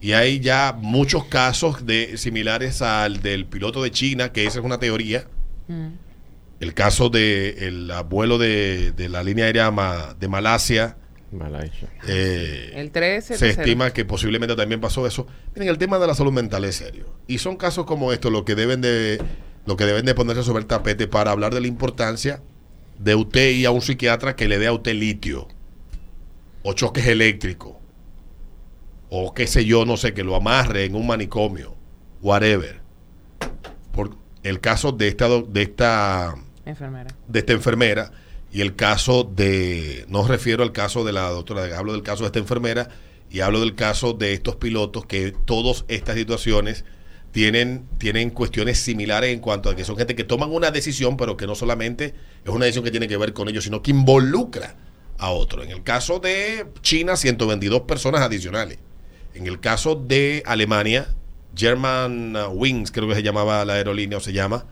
Y 0.00 0.12
hay 0.12 0.40
ya 0.40 0.74
muchos 0.78 1.24
casos 1.24 1.86
de 1.86 2.16
similares 2.18 2.82
al 2.82 3.22
del 3.22 3.46
piloto 3.46 3.82
de 3.82 3.90
China, 3.90 4.30
que 4.30 4.44
esa 4.46 4.58
es 4.60 4.64
una 4.64 4.78
teoría. 4.78 5.24
Mm. 5.68 5.86
El 6.60 6.72
caso 6.74 7.10
del 7.10 7.90
abuelo 7.90 8.38
de, 8.38 8.92
de 8.92 9.08
la 9.08 9.22
línea 9.22 9.44
aérea 9.46 9.70
ma- 9.70 10.14
de 10.18 10.28
Malasia. 10.28 10.96
Malasia. 11.32 11.92
eh, 12.08 12.72
El 12.76 12.90
13. 12.92 13.36
se 13.36 13.50
estima 13.50 13.92
que 13.92 14.04
posiblemente 14.04 14.56
también 14.56 14.80
pasó 14.80 15.06
eso. 15.06 15.26
Miren, 15.54 15.68
el 15.68 15.76
tema 15.78 15.98
de 15.98 16.06
la 16.06 16.14
salud 16.14 16.32
mental 16.32 16.64
es 16.64 16.76
serio. 16.76 17.06
Y 17.26 17.38
son 17.38 17.56
casos 17.56 17.84
como 17.84 18.12
estos 18.12 18.32
lo 18.32 18.44
que 18.44 18.54
deben 18.54 18.80
de, 18.80 19.20
lo 19.66 19.76
que 19.76 19.84
deben 19.84 20.06
de 20.06 20.14
ponerse 20.14 20.42
sobre 20.44 20.60
el 20.60 20.66
tapete 20.66 21.08
para 21.08 21.30
hablar 21.32 21.52
de 21.52 21.60
la 21.60 21.66
importancia 21.66 22.42
de 22.98 23.14
usted 23.14 23.50
ir 23.50 23.66
a 23.66 23.70
un 23.72 23.82
psiquiatra 23.82 24.34
que 24.36 24.48
le 24.48 24.58
dé 24.58 24.68
a 24.68 24.72
usted 24.72 24.94
litio 24.94 25.48
o 26.62 26.72
choques 26.72 27.06
eléctricos 27.06 27.74
o 29.10 29.34
qué 29.34 29.46
sé 29.46 29.64
yo, 29.66 29.84
no 29.84 29.96
sé, 29.98 30.14
que 30.14 30.24
lo 30.24 30.34
amarre 30.36 30.84
en 30.84 30.94
un 30.94 31.06
manicomio, 31.06 31.76
whatever. 32.22 32.80
Por 33.92 34.16
el 34.42 34.60
caso 34.60 34.92
de 34.92 35.08
esta, 35.08 35.28
do- 35.28 35.42
de 35.42 35.62
esta 35.62 36.34
Enfermera. 36.66 37.14
de 37.28 37.38
esta 37.38 37.52
enfermera 37.52 38.10
y 38.52 38.60
el 38.60 38.76
caso 38.76 39.24
de, 39.24 40.04
no 40.08 40.26
refiero 40.26 40.62
al 40.62 40.72
caso 40.72 41.04
de 41.04 41.12
la 41.12 41.28
doctora, 41.30 41.78
hablo 41.78 41.92
del 41.92 42.02
caso 42.02 42.22
de 42.22 42.26
esta 42.26 42.38
enfermera 42.38 42.88
y 43.30 43.40
hablo 43.40 43.60
del 43.60 43.74
caso 43.74 44.12
de 44.12 44.32
estos 44.32 44.56
pilotos 44.56 45.06
que 45.06 45.32
todas 45.44 45.84
estas 45.88 46.16
situaciones 46.16 46.84
tienen, 47.32 47.86
tienen 47.98 48.30
cuestiones 48.30 48.78
similares 48.78 49.32
en 49.32 49.40
cuanto 49.40 49.68
a 49.68 49.76
que 49.76 49.84
son 49.84 49.96
gente 49.96 50.14
que 50.14 50.24
toman 50.24 50.52
una 50.52 50.70
decisión, 50.70 51.16
pero 51.16 51.36
que 51.36 51.46
no 51.46 51.54
solamente 51.54 52.14
es 52.44 52.50
una 52.50 52.64
decisión 52.64 52.84
que 52.84 52.90
tiene 52.90 53.08
que 53.08 53.16
ver 53.16 53.32
con 53.32 53.48
ellos, 53.48 53.64
sino 53.64 53.82
que 53.82 53.90
involucra 53.90 54.76
a 55.18 55.30
otro. 55.30 55.62
En 55.62 55.70
el 55.70 55.82
caso 55.82 56.18
de 56.18 56.66
China, 56.80 57.16
122 57.16 57.82
personas 57.82 58.22
adicionales. 58.22 58.78
En 59.34 59.46
el 59.46 59.60
caso 59.60 59.96
de 59.96 60.42
Alemania, 60.46 61.08
German 61.54 62.34
Wings, 62.54 62.90
creo 62.90 63.08
que 63.08 63.14
se 63.14 63.22
llamaba 63.22 63.64
la 63.64 63.74
aerolínea 63.74 64.18
o 64.18 64.20
se 64.20 64.32
llama, 64.32 64.64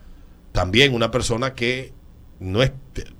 también 0.55 0.93
una 0.93 1.11
persona 1.11 1.53
que 1.53 1.93
no 2.39 2.63
est- 2.63 2.73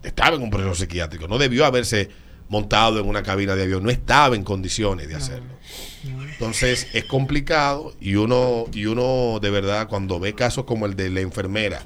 estaba 0.04 0.36
en 0.36 0.42
un 0.42 0.50
proceso 0.50 0.74
psiquiátrico, 0.76 1.28
no 1.28 1.38
debió 1.38 1.66
haberse 1.66 2.10
montado 2.50 3.00
en 3.00 3.08
una 3.08 3.24
cabina 3.24 3.56
de 3.56 3.64
avión, 3.64 3.84
no 3.84 3.90
estaba 3.90 4.36
en 4.36 4.44
condiciones 4.44 5.08
de 5.08 5.16
hacerlo. 5.16 5.50
Entonces 6.32 6.88
es 6.94 7.06
complicado 7.06 7.94
y 8.00 8.16
uno, 8.16 8.66
y 8.74 8.86
uno 8.86 9.40
de 9.42 9.50
verdad 9.50 9.88
cuando 9.88 10.20
ve 10.20 10.34
casos 10.34 10.66
como 10.66 10.86
el 10.86 10.96
de 10.96 11.10
la 11.10 11.22
enfermera, 11.22 11.82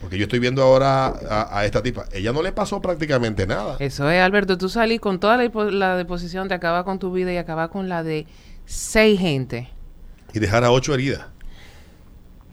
porque 0.00 0.16
yo 0.18 0.24
estoy 0.24 0.38
viendo 0.38 0.62
ahora 0.62 1.06
a, 1.08 1.58
a 1.58 1.64
esta 1.66 1.82
tipa, 1.82 2.06
ella 2.12 2.32
no 2.32 2.42
le 2.42 2.52
pasó 2.52 2.80
prácticamente 2.80 3.46
nada. 3.46 3.76
Eso 3.78 4.10
es, 4.10 4.20
Alberto. 4.20 4.56
Tú 4.58 4.68
salí 4.68 4.98
con 4.98 5.20
toda 5.20 5.36
la, 5.36 5.96
deposición 5.96 6.48
de 6.48 6.54
acabar 6.54 6.84
con 6.84 6.98
tu 6.98 7.12
vida 7.12 7.32
y 7.32 7.36
acabar 7.36 7.68
con 7.70 7.88
la 7.88 8.02
de 8.02 8.26
seis 8.64 9.20
gente. 9.20 9.68
Y 10.32 10.38
dejar 10.38 10.64
a 10.64 10.70
ocho 10.72 10.94
heridas. 10.94 11.26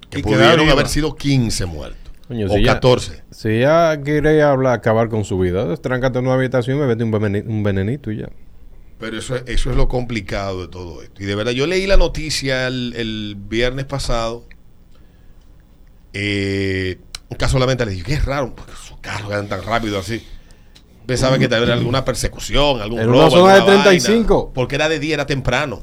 Que 0.09 0.19
Y 0.19 0.23
pudieron 0.23 0.69
haber 0.69 0.87
sido 0.87 1.15
15 1.15 1.65
muertos. 1.65 2.06
Coño, 2.27 2.47
o 2.47 2.49
si 2.49 2.63
ya- 2.63 2.73
14. 2.73 3.23
Si 3.31 3.47
ella 3.49 4.01
quiere 4.01 4.41
hablar, 4.43 4.73
acabar 4.73 5.07
con 5.09 5.23
su 5.25 5.39
vida, 5.39 5.75
tráncate 5.77 6.19
en 6.19 6.25
una 6.25 6.35
habitación 6.35 6.77
y 6.77 6.79
me 6.81 6.85
vete 6.87 7.03
un, 7.03 7.11
veneni- 7.11 7.45
un 7.47 7.63
venenito 7.63 8.11
y 8.11 8.17
ya. 8.17 8.29
Pero 8.99 9.17
eso, 9.19 9.35
es- 9.35 9.43
eso 9.47 9.69
es 9.71 9.77
lo 9.77 9.87
complicado 9.87 10.61
de 10.63 10.67
todo 10.67 11.01
esto. 11.03 11.21
Y 11.23 11.25
de 11.25 11.35
verdad, 11.35 11.51
yo 11.51 11.67
leí 11.67 11.85
la 11.87 11.97
noticia 11.97 12.67
el, 12.67 12.93
el 12.97 13.35
viernes 13.37 13.85
pasado. 13.85 14.43
Eh, 16.13 16.97
un 17.29 17.37
caso 17.37 17.59
lamentable. 17.59 17.91
Dije, 17.93 18.05
qué 18.05 18.19
raro, 18.19 18.53
porque 18.55 18.71
esos 18.73 18.97
carros 18.99 19.31
eran 19.31 19.47
tan 19.47 19.63
rápido 19.63 19.99
así. 19.99 20.23
Pensaba 21.05 21.37
que 21.39 21.47
tal 21.47 21.61
vez 21.61 21.69
alguna 21.69 22.03
persecución, 22.03 22.81
algún 22.81 22.99
En 22.99 23.07
robo, 23.07 23.19
una 23.21 23.29
zona 23.29 23.53
de 23.53 23.59
alguna 23.59 23.83
35. 23.83 24.35
vaina, 24.37 24.53
porque 24.53 24.75
era 24.75 24.89
de 24.89 24.99
día, 24.99 25.13
era 25.13 25.25
temprano. 25.25 25.81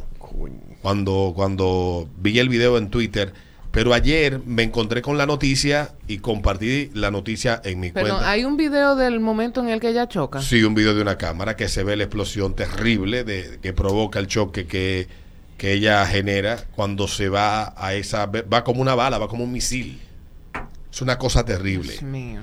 Cuando, 0.82 1.32
cuando 1.34 2.08
vi 2.18 2.38
el 2.38 2.48
video 2.50 2.76
en 2.76 2.90
Twitter. 2.90 3.32
Pero 3.74 3.92
ayer 3.92 4.40
me 4.46 4.62
encontré 4.62 5.02
con 5.02 5.18
la 5.18 5.26
noticia 5.26 5.94
y 6.06 6.18
compartí 6.18 6.92
la 6.94 7.10
noticia 7.10 7.60
en 7.64 7.80
mi 7.80 7.90
Perdón, 7.90 8.12
cuenta. 8.12 8.30
hay 8.30 8.44
un 8.44 8.56
video 8.56 8.94
del 8.94 9.18
momento 9.18 9.60
en 9.60 9.68
el 9.68 9.80
que 9.80 9.88
ella 9.88 10.08
choca. 10.08 10.40
Sí, 10.40 10.62
un 10.62 10.76
video 10.76 10.94
de 10.94 11.02
una 11.02 11.18
cámara 11.18 11.56
que 11.56 11.68
se 11.68 11.82
ve 11.82 11.96
la 11.96 12.04
explosión 12.04 12.54
terrible 12.54 13.24
de, 13.24 13.58
que 13.60 13.72
provoca 13.72 14.20
el 14.20 14.28
choque 14.28 14.68
que, 14.68 15.08
que 15.58 15.72
ella 15.72 16.06
genera 16.06 16.64
cuando 16.76 17.08
se 17.08 17.28
va 17.28 17.74
a 17.76 17.94
esa... 17.94 18.26
Va 18.26 18.62
como 18.62 18.80
una 18.80 18.94
bala, 18.94 19.18
va 19.18 19.26
como 19.26 19.42
un 19.42 19.50
misil. 19.50 20.00
Es 20.92 21.02
una 21.02 21.18
cosa 21.18 21.44
terrible. 21.44 21.94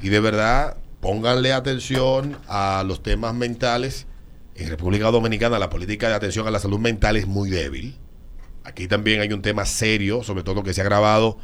Y 0.02 0.10
de 0.10 0.20
verdad, 0.20 0.76
pónganle 1.00 1.54
atención 1.54 2.38
a 2.50 2.84
los 2.86 3.04
temas 3.04 3.34
mentales. 3.34 4.06
En 4.56 4.68
República 4.68 5.10
Dominicana 5.10 5.60
la 5.60 5.70
política 5.70 6.10
de 6.10 6.16
atención 6.16 6.46
a 6.46 6.52
la 6.52 6.60
salud 6.60 6.80
mental 6.80 7.16
es 7.16 7.26
muy 7.26 7.50
débil. 7.50 7.96
Aquí 8.64 8.88
también 8.88 9.22
hay 9.22 9.34
un 9.34 9.42
tema 9.42 9.66
serio, 9.66 10.24
sobre 10.24 10.44
todo 10.44 10.64
que 10.64 10.74
se 10.74 10.82
ha 10.82 10.84
agravado 10.84 11.38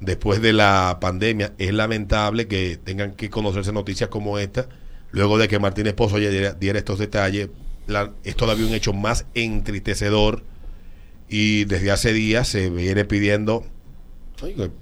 después 0.00 0.42
de 0.42 0.52
la 0.52 0.98
pandemia. 1.00 1.52
Es 1.58 1.72
lamentable 1.72 2.48
que 2.48 2.78
tengan 2.82 3.14
que 3.14 3.30
conocerse 3.30 3.72
noticias 3.72 4.08
como 4.08 4.38
esta, 4.38 4.68
luego 5.10 5.38
de 5.38 5.48
que 5.48 5.58
Martínez 5.58 5.94
Pozo 5.94 6.18
diera, 6.18 6.52
diera 6.54 6.78
estos 6.78 6.98
detalles. 6.98 7.48
Es 8.24 8.36
todavía 8.36 8.66
un 8.66 8.74
hecho 8.74 8.92
más 8.92 9.26
entristecedor 9.34 10.42
y 11.28 11.64
desde 11.64 11.90
hace 11.90 12.12
días 12.12 12.48
se 12.48 12.70
viene 12.70 13.04
pidiendo 13.04 13.64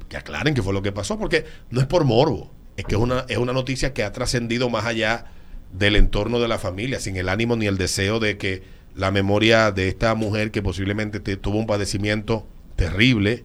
que 0.08 0.16
aclaren 0.16 0.54
qué 0.54 0.62
fue 0.62 0.72
lo 0.72 0.82
que 0.82 0.92
pasó, 0.92 1.18
porque 1.18 1.44
no 1.70 1.80
es 1.80 1.86
por 1.86 2.04
morbo, 2.04 2.50
es 2.76 2.84
que 2.84 2.94
es 2.94 3.00
una, 3.00 3.24
es 3.28 3.36
una 3.36 3.52
noticia 3.52 3.92
que 3.92 4.02
ha 4.02 4.12
trascendido 4.12 4.70
más 4.70 4.86
allá 4.86 5.26
del 5.72 5.96
entorno 5.96 6.40
de 6.40 6.48
la 6.48 6.58
familia, 6.58 7.00
sin 7.00 7.16
el 7.16 7.28
ánimo 7.28 7.56
ni 7.56 7.66
el 7.66 7.78
deseo 7.78 8.18
de 8.18 8.38
que 8.38 8.62
la 8.94 9.10
memoria 9.10 9.70
de 9.72 9.88
esta 9.88 10.14
mujer 10.14 10.50
que 10.50 10.62
posiblemente 10.62 11.20
te- 11.20 11.36
tuvo 11.36 11.58
un 11.58 11.66
padecimiento 11.66 12.46
terrible 12.76 13.44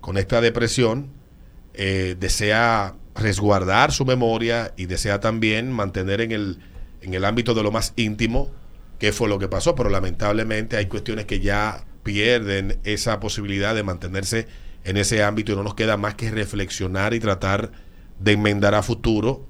con 0.00 0.18
esta 0.18 0.40
depresión, 0.40 1.08
eh, 1.74 2.16
desea 2.18 2.94
resguardar 3.14 3.92
su 3.92 4.04
memoria 4.04 4.72
y 4.76 4.86
desea 4.86 5.20
también 5.20 5.70
mantener 5.72 6.20
en 6.20 6.32
el, 6.32 6.58
en 7.00 7.14
el 7.14 7.24
ámbito 7.24 7.54
de 7.54 7.62
lo 7.62 7.70
más 7.72 7.92
íntimo 7.96 8.50
qué 8.98 9.12
fue 9.12 9.28
lo 9.28 9.38
que 9.38 9.48
pasó, 9.48 9.74
pero 9.74 9.90
lamentablemente 9.90 10.76
hay 10.76 10.86
cuestiones 10.86 11.24
que 11.26 11.40
ya 11.40 11.84
pierden 12.04 12.78
esa 12.84 13.18
posibilidad 13.20 13.74
de 13.74 13.82
mantenerse 13.82 14.46
en 14.84 14.96
ese 14.96 15.22
ámbito 15.22 15.52
y 15.52 15.56
no 15.56 15.62
nos 15.64 15.74
queda 15.74 15.96
más 15.96 16.14
que 16.14 16.30
reflexionar 16.30 17.14
y 17.14 17.20
tratar 17.20 17.72
de 18.20 18.32
enmendar 18.32 18.74
a 18.74 18.82
futuro 18.82 19.46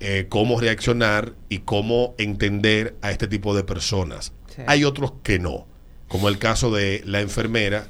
eh, 0.00 0.26
cómo 0.28 0.60
reaccionar 0.60 1.34
y 1.48 1.58
cómo 1.58 2.14
entender 2.18 2.96
a 3.02 3.10
este 3.10 3.26
tipo 3.26 3.54
de 3.54 3.64
personas. 3.64 4.32
Sí. 4.54 4.62
Hay 4.66 4.84
otros 4.84 5.14
que 5.22 5.38
no, 5.38 5.66
como 6.08 6.28
el 6.28 6.38
caso 6.38 6.70
de 6.70 7.02
la 7.04 7.20
enfermera, 7.20 7.88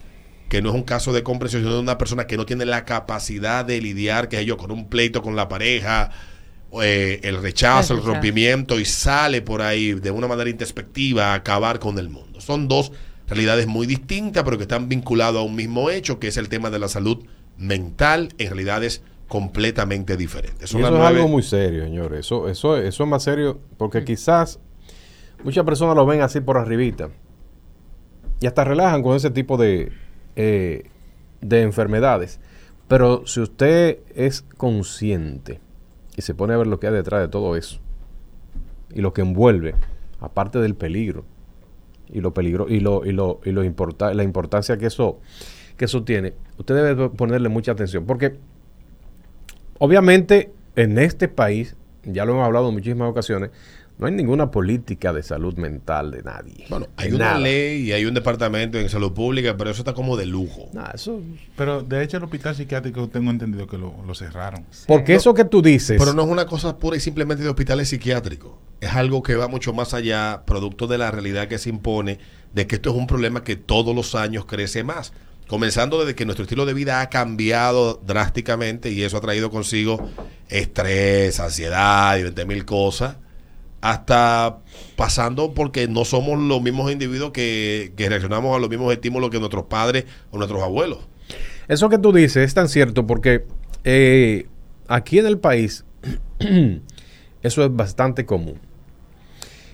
que 0.48 0.62
no 0.62 0.70
es 0.70 0.74
un 0.74 0.82
caso 0.82 1.12
de 1.12 1.22
comprensión, 1.22 1.62
sino 1.62 1.74
de 1.74 1.80
una 1.80 1.98
persona 1.98 2.26
que 2.26 2.36
no 2.36 2.46
tiene 2.46 2.64
la 2.64 2.84
capacidad 2.84 3.64
de 3.64 3.80
lidiar, 3.80 4.28
que 4.28 4.44
yo, 4.44 4.56
con 4.56 4.70
un 4.70 4.88
pleito 4.88 5.22
con 5.22 5.36
la 5.36 5.48
pareja, 5.48 6.10
eh, 6.82 7.20
el 7.22 7.40
rechazo, 7.42 7.94
el 7.94 8.02
rompimiento, 8.02 8.80
y 8.80 8.84
sale 8.84 9.42
por 9.42 9.62
ahí 9.62 9.92
de 9.92 10.10
una 10.10 10.26
manera 10.26 10.48
introspectiva 10.50 11.32
a 11.32 11.34
acabar 11.34 11.78
con 11.78 11.98
el 11.98 12.08
mundo. 12.08 12.40
Son 12.40 12.68
dos 12.68 12.92
realidades 13.26 13.66
muy 13.66 13.86
distintas, 13.86 14.42
pero 14.44 14.56
que 14.56 14.62
están 14.62 14.88
vinculadas 14.88 15.36
a 15.36 15.42
un 15.42 15.54
mismo 15.54 15.90
hecho, 15.90 16.18
que 16.18 16.28
es 16.28 16.36
el 16.38 16.48
tema 16.48 16.70
de 16.70 16.78
la 16.78 16.88
salud 16.88 17.24
mental, 17.58 18.32
en 18.38 18.46
realidades 18.46 19.02
completamente 19.28 20.16
Son 20.66 20.80
eso 20.80 20.88
es 20.88 20.90
nueve- 20.90 21.06
algo 21.18 21.28
muy 21.28 21.42
serio, 21.42 21.84
señores. 21.84 22.20
Eso, 22.20 22.48
eso, 22.48 22.76
eso 22.76 23.04
es 23.04 23.08
más 23.08 23.22
serio 23.22 23.58
porque 23.76 24.04
quizás 24.04 24.58
muchas 25.44 25.64
personas 25.64 25.94
lo 25.94 26.06
ven 26.06 26.22
así 26.22 26.40
por 26.40 26.56
arribita 26.58 27.10
y 28.40 28.46
hasta 28.46 28.64
relajan 28.64 29.02
con 29.02 29.14
ese 29.16 29.30
tipo 29.30 29.56
de, 29.56 29.92
eh, 30.36 30.84
de 31.40 31.62
enfermedades. 31.62 32.40
Pero 32.88 33.26
si 33.26 33.40
usted 33.40 33.98
es 34.14 34.42
consciente 34.56 35.60
y 36.16 36.22
se 36.22 36.34
pone 36.34 36.54
a 36.54 36.56
ver 36.56 36.66
lo 36.66 36.80
que 36.80 36.86
hay 36.86 36.94
detrás 36.94 37.20
de 37.20 37.28
todo 37.28 37.54
eso 37.56 37.80
y 38.94 39.02
lo 39.02 39.12
que 39.12 39.20
envuelve, 39.20 39.74
aparte 40.20 40.58
del 40.58 40.74
peligro 40.74 41.24
y 42.10 42.22
lo 42.22 42.32
peligro 42.32 42.66
y 42.68 42.80
lo 42.80 43.04
y 43.04 43.12
lo 43.12 43.40
y 43.44 43.52
lo 43.52 43.62
importa, 43.62 44.14
la 44.14 44.22
importancia 44.22 44.78
que 44.78 44.86
eso 44.86 45.20
que 45.76 45.84
eso 45.84 46.02
tiene, 46.02 46.32
usted 46.56 46.74
debe 46.74 47.10
ponerle 47.10 47.50
mucha 47.50 47.72
atención 47.72 48.06
porque 48.06 48.38
Obviamente, 49.78 50.52
en 50.76 50.98
este 50.98 51.28
país, 51.28 51.76
ya 52.04 52.24
lo 52.24 52.32
hemos 52.32 52.44
hablado 52.46 52.68
en 52.68 52.74
muchísimas 52.74 53.10
ocasiones, 53.10 53.50
No 54.00 54.06
hay 54.06 54.12
ninguna 54.12 54.52
política 54.52 55.12
de 55.12 55.24
salud 55.24 55.56
mental 55.56 56.12
de 56.12 56.22
nadie. 56.22 56.66
Bueno, 56.70 56.86
hay 56.96 57.10
una 57.10 57.24
nada. 57.30 57.38
ley 57.40 57.82
y 57.88 57.92
hay 57.92 58.04
un 58.04 58.14
departamento 58.14 58.78
en 58.78 58.88
salud 58.88 59.12
pública, 59.12 59.56
pero 59.56 59.70
eso 59.70 59.80
está 59.80 59.92
como 59.92 60.16
de 60.16 60.24
lujo. 60.24 60.68
Nah, 60.72 60.90
eso- 60.94 61.20
Pero 61.56 61.82
de 61.82 62.04
hecho 62.04 62.18
el 62.18 62.22
hospital 62.22 62.54
psiquiátrico 62.54 63.08
tengo 63.08 63.32
entendido 63.32 63.66
que 63.66 63.76
lo, 63.76 63.92
lo 64.06 64.14
cerraron. 64.14 64.64
porque 64.86 65.16
eso 65.16 65.34
que 65.34 65.44
tú 65.44 65.62
dices, 65.62 65.96
Pero 65.98 66.12
no 66.14 66.22
es 66.22 66.28
una 66.28 66.46
cosa 66.46 66.76
pura 66.78 66.96
y 66.96 67.00
simplemente 67.00 67.42
de 67.42 67.48
hospitales 67.50 67.88
psiquiátricos. 67.88 68.52
Es 68.80 68.94
algo 68.94 69.20
que 69.24 69.34
va 69.34 69.48
mucho 69.48 69.72
más 69.72 69.92
allá, 69.94 70.44
producto 70.46 70.86
de 70.86 70.96
la 70.98 71.10
realidad 71.10 71.48
que 71.48 71.58
se 71.58 71.68
impone, 71.68 72.20
de 72.54 72.68
que 72.68 72.76
esto 72.76 72.90
es 72.90 72.96
un 72.96 73.08
problema 73.08 73.42
que 73.42 73.56
todos 73.56 73.96
los 73.96 74.14
años 74.14 74.44
crece 74.44 74.84
más. 74.84 75.12
Comenzando 75.48 75.98
desde 75.98 76.14
que 76.14 76.26
nuestro 76.26 76.42
estilo 76.42 76.66
de 76.66 76.74
vida 76.74 77.00
ha 77.00 77.08
cambiado 77.08 78.00
drásticamente 78.06 78.90
y 78.90 79.02
eso 79.02 79.16
ha 79.16 79.20
traído 79.22 79.50
consigo 79.50 80.08
estrés, 80.48 81.40
ansiedad 81.40 82.18
y 82.18 82.22
20 82.24 82.44
mil 82.44 82.64
cosas, 82.66 83.16
hasta 83.80 84.58
pasando 84.96 85.54
porque 85.54 85.88
no 85.88 86.04
somos 86.04 86.38
los 86.38 86.60
mismos 86.60 86.92
individuos 86.92 87.30
que, 87.32 87.92
que 87.96 88.08
reaccionamos 88.10 88.54
a 88.54 88.58
los 88.58 88.68
mismos 88.68 88.92
estímulos 88.92 89.30
que 89.30 89.38
nuestros 89.38 89.64
padres 89.64 90.04
o 90.30 90.36
nuestros 90.36 90.62
abuelos. 90.62 90.98
Eso 91.66 91.88
que 91.88 91.98
tú 91.98 92.12
dices 92.12 92.44
es 92.44 92.54
tan 92.54 92.68
cierto 92.68 93.06
porque 93.06 93.44
eh, 93.84 94.46
aquí 94.86 95.18
en 95.18 95.26
el 95.26 95.38
país 95.38 95.84
eso 97.42 97.64
es 97.64 97.74
bastante 97.74 98.26
común. 98.26 98.60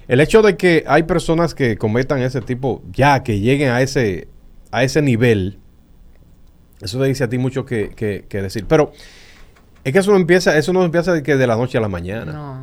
El 0.06 0.20
hecho 0.20 0.42
de 0.42 0.56
que 0.56 0.84
hay 0.86 1.04
personas 1.04 1.54
que 1.54 1.78
cometan 1.78 2.20
ese 2.20 2.42
tipo, 2.42 2.82
ya 2.92 3.22
que 3.22 3.40
lleguen 3.40 3.70
a 3.70 3.80
ese, 3.80 4.28
a 4.70 4.84
ese 4.84 5.00
nivel, 5.00 5.58
eso 6.80 6.98
te 7.00 7.06
dice 7.06 7.24
a 7.24 7.28
ti 7.28 7.38
mucho 7.38 7.64
que, 7.64 7.90
que- 7.90 8.24
que 8.28 8.42
decir. 8.42 8.66
Pero 8.66 8.92
es 9.84 9.92
que 9.92 9.98
eso 9.98 10.10
no 10.10 10.16
empieza, 10.16 10.56
eso 10.58 10.72
no 10.72 10.84
empieza 10.84 11.12
de, 11.12 11.22
que 11.22 11.36
de 11.36 11.46
la 11.46 11.56
noche 11.56 11.78
a 11.78 11.80
la 11.80 11.88
mañana. 11.88 12.32
No. 12.32 12.60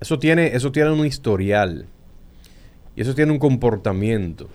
Eso 0.00 0.18
tiene, 0.18 0.54
eso 0.56 0.72
tiene 0.72 0.90
un 0.90 1.06
historial. 1.06 1.86
Y 2.96 3.02
eso 3.02 3.14
tiene 3.14 3.32
un 3.32 3.38
comportamiento. 3.38 4.48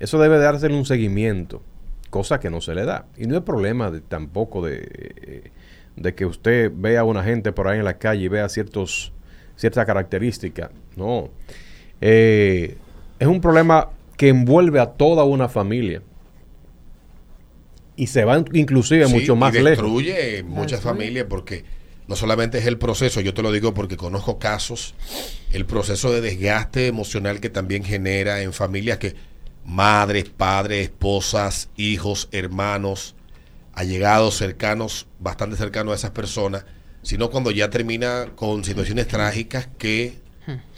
Eso 0.00 0.18
debe 0.18 0.38
dársele 0.38 0.74
un 0.76 0.84
seguimiento. 0.84 1.62
Cosa 2.10 2.40
que 2.40 2.50
no 2.50 2.60
se 2.60 2.74
le 2.74 2.84
da. 2.84 3.06
Y 3.16 3.26
no 3.26 3.36
es 3.36 3.42
problema 3.42 3.90
de- 3.90 4.00
tampoco 4.00 4.64
de, 4.64 4.88
eh, 5.26 5.50
de 5.96 6.14
que 6.14 6.26
usted 6.26 6.72
vea 6.74 7.00
a 7.00 7.04
una 7.04 7.22
gente 7.22 7.52
por 7.52 7.68
ahí 7.68 7.78
en 7.78 7.84
la 7.84 7.98
calle 7.98 8.24
y 8.24 8.28
vea 8.28 8.48
ciertos, 8.48 9.12
ciertas 9.56 9.84
características. 9.86 10.70
No. 10.96 11.30
Eh, 12.00 12.76
es 13.18 13.26
un 13.28 13.40
problema 13.40 13.90
que 14.16 14.28
envuelve 14.28 14.80
a 14.80 14.86
toda 14.86 15.24
una 15.24 15.48
familia. 15.48 16.02
Y 17.96 18.08
se 18.08 18.24
va 18.24 18.42
inclusive 18.52 19.06
Sí, 19.06 19.12
mucho 19.14 19.36
más 19.36 19.54
y 19.54 19.58
lejos. 19.58 19.70
destruye 19.84 20.42
muchas 20.42 20.80
Destruye. 20.80 20.82
familias 20.96 21.26
porque 21.28 21.64
no 22.08 22.16
solamente 22.16 22.58
es 22.58 22.66
el 22.66 22.76
proceso, 22.78 23.20
yo 23.20 23.32
te 23.34 23.42
lo 23.42 23.52
digo 23.52 23.72
porque 23.72 23.96
conozco 23.96 24.38
casos, 24.38 24.94
el 25.52 25.64
proceso 25.64 26.12
de 26.12 26.20
desgaste 26.20 26.86
emocional 26.88 27.40
que 27.40 27.50
también 27.50 27.84
genera 27.84 28.42
en 28.42 28.52
familias 28.52 28.98
que 28.98 29.14
madres, 29.64 30.24
padres, 30.24 30.84
esposas, 30.84 31.70
hijos, 31.76 32.28
hermanos, 32.32 33.14
allegados 33.72 34.36
cercanos, 34.36 35.06
bastante 35.18 35.56
cercanos 35.56 35.92
a 35.92 35.96
esas 35.96 36.10
personas, 36.10 36.64
sino 37.02 37.30
cuando 37.30 37.50
ya 37.50 37.70
termina 37.70 38.26
con 38.34 38.64
situaciones 38.64 39.08
trágicas 39.08 39.68
que, 39.78 40.18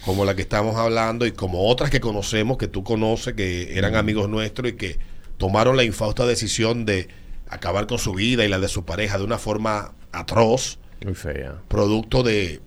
como 0.04 0.24
la 0.24 0.36
que 0.36 0.42
estamos 0.42 0.76
hablando 0.76 1.26
y 1.26 1.32
como 1.32 1.66
otras 1.66 1.90
que 1.90 2.00
conocemos, 2.00 2.56
que 2.56 2.68
tú 2.68 2.84
conoces, 2.84 3.34
que 3.34 3.76
eran 3.76 3.96
amigos 3.96 4.28
nuestros 4.28 4.70
y 4.70 4.76
que 4.76 4.98
tomaron 5.36 5.76
la 5.76 5.84
infausta 5.84 6.26
decisión 6.26 6.84
de 6.86 7.08
acabar 7.48 7.86
con 7.86 7.98
su 7.98 8.12
vida 8.14 8.44
y 8.44 8.48
la 8.48 8.58
de 8.58 8.68
su 8.68 8.84
pareja 8.84 9.18
de 9.18 9.24
una 9.24 9.38
forma 9.38 9.94
atroz, 10.12 10.78
Muy 11.04 11.14
fea. 11.14 11.56
producto 11.68 12.22
de 12.22 12.60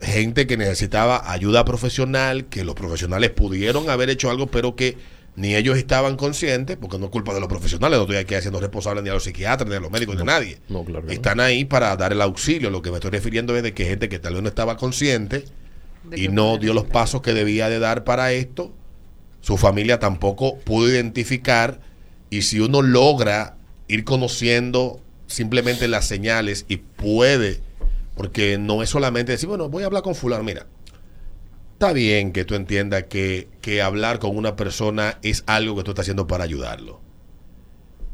gente 0.00 0.46
que 0.46 0.56
necesitaba 0.56 1.30
ayuda 1.30 1.64
profesional, 1.64 2.46
que 2.46 2.64
los 2.64 2.74
profesionales 2.74 3.30
pudieron 3.30 3.90
haber 3.90 4.08
hecho 4.10 4.30
algo, 4.30 4.46
pero 4.46 4.76
que 4.76 4.96
ni 5.36 5.54
ellos 5.54 5.78
estaban 5.78 6.16
conscientes, 6.16 6.76
porque 6.80 6.98
no 6.98 7.06
es 7.06 7.10
culpa 7.10 7.32
de 7.34 7.40
los 7.40 7.48
profesionales, 7.48 7.96
no 7.98 8.02
estoy 8.02 8.16
aquí 8.16 8.34
haciendo 8.34 8.60
responsable 8.60 9.00
ni 9.02 9.08
a 9.10 9.14
los 9.14 9.24
psiquiatras, 9.24 9.68
ni 9.68 9.76
a 9.76 9.80
los 9.80 9.90
médicos, 9.90 10.16
ni 10.16 10.22
a 10.22 10.24
nadie. 10.24 10.58
No, 10.68 10.84
claro 10.84 11.02
que 11.02 11.06
no. 11.08 11.12
Están 11.12 11.40
ahí 11.40 11.64
para 11.64 11.94
dar 11.96 12.12
el 12.12 12.20
auxilio. 12.20 12.68
Lo 12.70 12.82
que 12.82 12.90
me 12.90 12.96
estoy 12.96 13.10
refiriendo 13.12 13.56
es 13.56 13.62
de 13.62 13.72
que 13.72 13.84
gente 13.84 14.08
que 14.08 14.18
tal 14.18 14.34
vez 14.34 14.42
no 14.42 14.48
estaba 14.48 14.76
consciente 14.76 15.44
y 16.14 16.28
no 16.28 16.58
dio 16.58 16.74
los 16.74 16.84
pasos 16.84 17.22
que 17.22 17.32
debía 17.32 17.68
de 17.68 17.78
dar 17.78 18.04
para 18.04 18.32
esto, 18.32 18.74
su 19.40 19.56
familia 19.56 19.98
tampoco 19.98 20.58
pudo 20.58 20.88
identificar 20.88 21.80
y 22.30 22.42
si 22.42 22.60
uno 22.60 22.82
logra 22.82 23.56
ir 23.88 24.04
conociendo 24.04 25.00
simplemente 25.26 25.88
las 25.88 26.06
señales 26.06 26.64
y 26.68 26.78
puede, 26.78 27.60
porque 28.16 28.58
no 28.58 28.82
es 28.82 28.90
solamente 28.90 29.32
decir, 29.32 29.48
bueno, 29.48 29.68
voy 29.68 29.82
a 29.82 29.86
hablar 29.86 30.02
con 30.02 30.14
fulano, 30.14 30.42
mira, 30.44 30.66
está 31.74 31.92
bien 31.92 32.32
que 32.32 32.44
tú 32.44 32.54
entiendas 32.54 33.04
que, 33.04 33.48
que 33.60 33.82
hablar 33.82 34.18
con 34.18 34.36
una 34.36 34.54
persona 34.56 35.18
es 35.22 35.42
algo 35.46 35.76
que 35.76 35.82
tú 35.82 35.90
estás 35.92 36.04
haciendo 36.04 36.26
para 36.26 36.44
ayudarlo. 36.44 37.00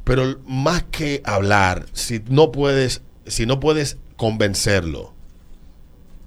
Pero 0.05 0.41
más 0.47 0.85
que 0.85 1.21
hablar, 1.25 1.87
si 1.93 2.23
no 2.29 2.53
puedes, 2.53 3.03
si 3.27 3.45
no 3.45 3.59
puedes 3.59 3.99
convencerlo, 4.17 5.13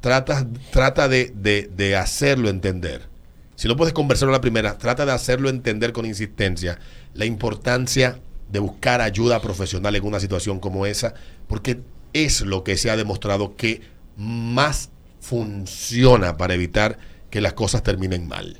trata, 0.01 0.45
trata 0.71 1.07
de, 1.07 1.31
de- 1.35 1.69
de 1.75 1.95
hacerlo 1.95 2.49
entender. 2.49 3.07
Si 3.55 3.67
no 3.67 3.75
puedes 3.75 3.93
conversarlo 3.93 4.33
a 4.33 4.37
la 4.37 4.41
primera, 4.41 4.77
trata 4.77 5.05
de 5.05 5.11
hacerlo 5.11 5.49
entender 5.49 5.91
con 5.93 6.05
insistencia 6.05 6.79
la 7.13 7.25
importancia 7.25 8.19
de 8.49 8.59
buscar 8.59 9.01
ayuda 9.01 9.41
profesional 9.41 9.95
en 9.95 10.05
una 10.05 10.19
situación 10.19 10.59
como 10.59 10.85
esa, 10.85 11.13
porque 11.47 11.81
es 12.13 12.41
lo 12.41 12.63
que 12.63 12.77
se 12.77 12.89
ha 12.89 12.97
demostrado 12.97 13.55
que 13.55 13.81
más 14.17 14.89
funciona 15.19 16.37
para 16.37 16.53
evitar 16.53 16.97
que 17.29 17.41
las 17.41 17.53
cosas 17.53 17.83
terminen 17.83 18.27
mal. 18.27 18.59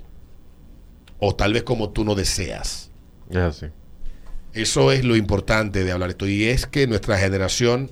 O 1.20 1.36
tal 1.36 1.54
vez 1.54 1.64
como 1.64 1.90
tú 1.90 2.06
no 2.06 2.16
deseas. 2.16 2.92
Es 3.30 3.38
así. 3.38 3.66
Eso 4.54 4.92
es 4.92 5.04
lo 5.04 5.16
importante 5.16 5.84
de 5.84 5.92
hablar 5.92 6.12
esto. 6.12 6.28
Y 6.28 6.46
es 6.46 6.66
que 6.66 6.88
nuestra 6.88 7.18
generación 7.18 7.92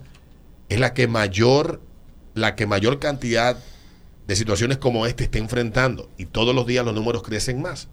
es 0.69 0.79
la 0.79 0.93
que 0.93 1.07
mayor, 1.07 1.81
la 2.33 2.55
que 2.55 2.65
mayor 2.65 2.99
cantidad 2.99 3.57
de 4.27 4.35
situaciones 4.35 4.77
como 4.77 5.05
esta 5.05 5.23
está 5.23 5.37
enfrentando. 5.37 6.09
Y 6.17 6.25
todos 6.25 6.55
los 6.55 6.65
días 6.65 6.85
los 6.85 6.95
números 6.95 7.23
crecen 7.23 7.61
más. 7.61 7.89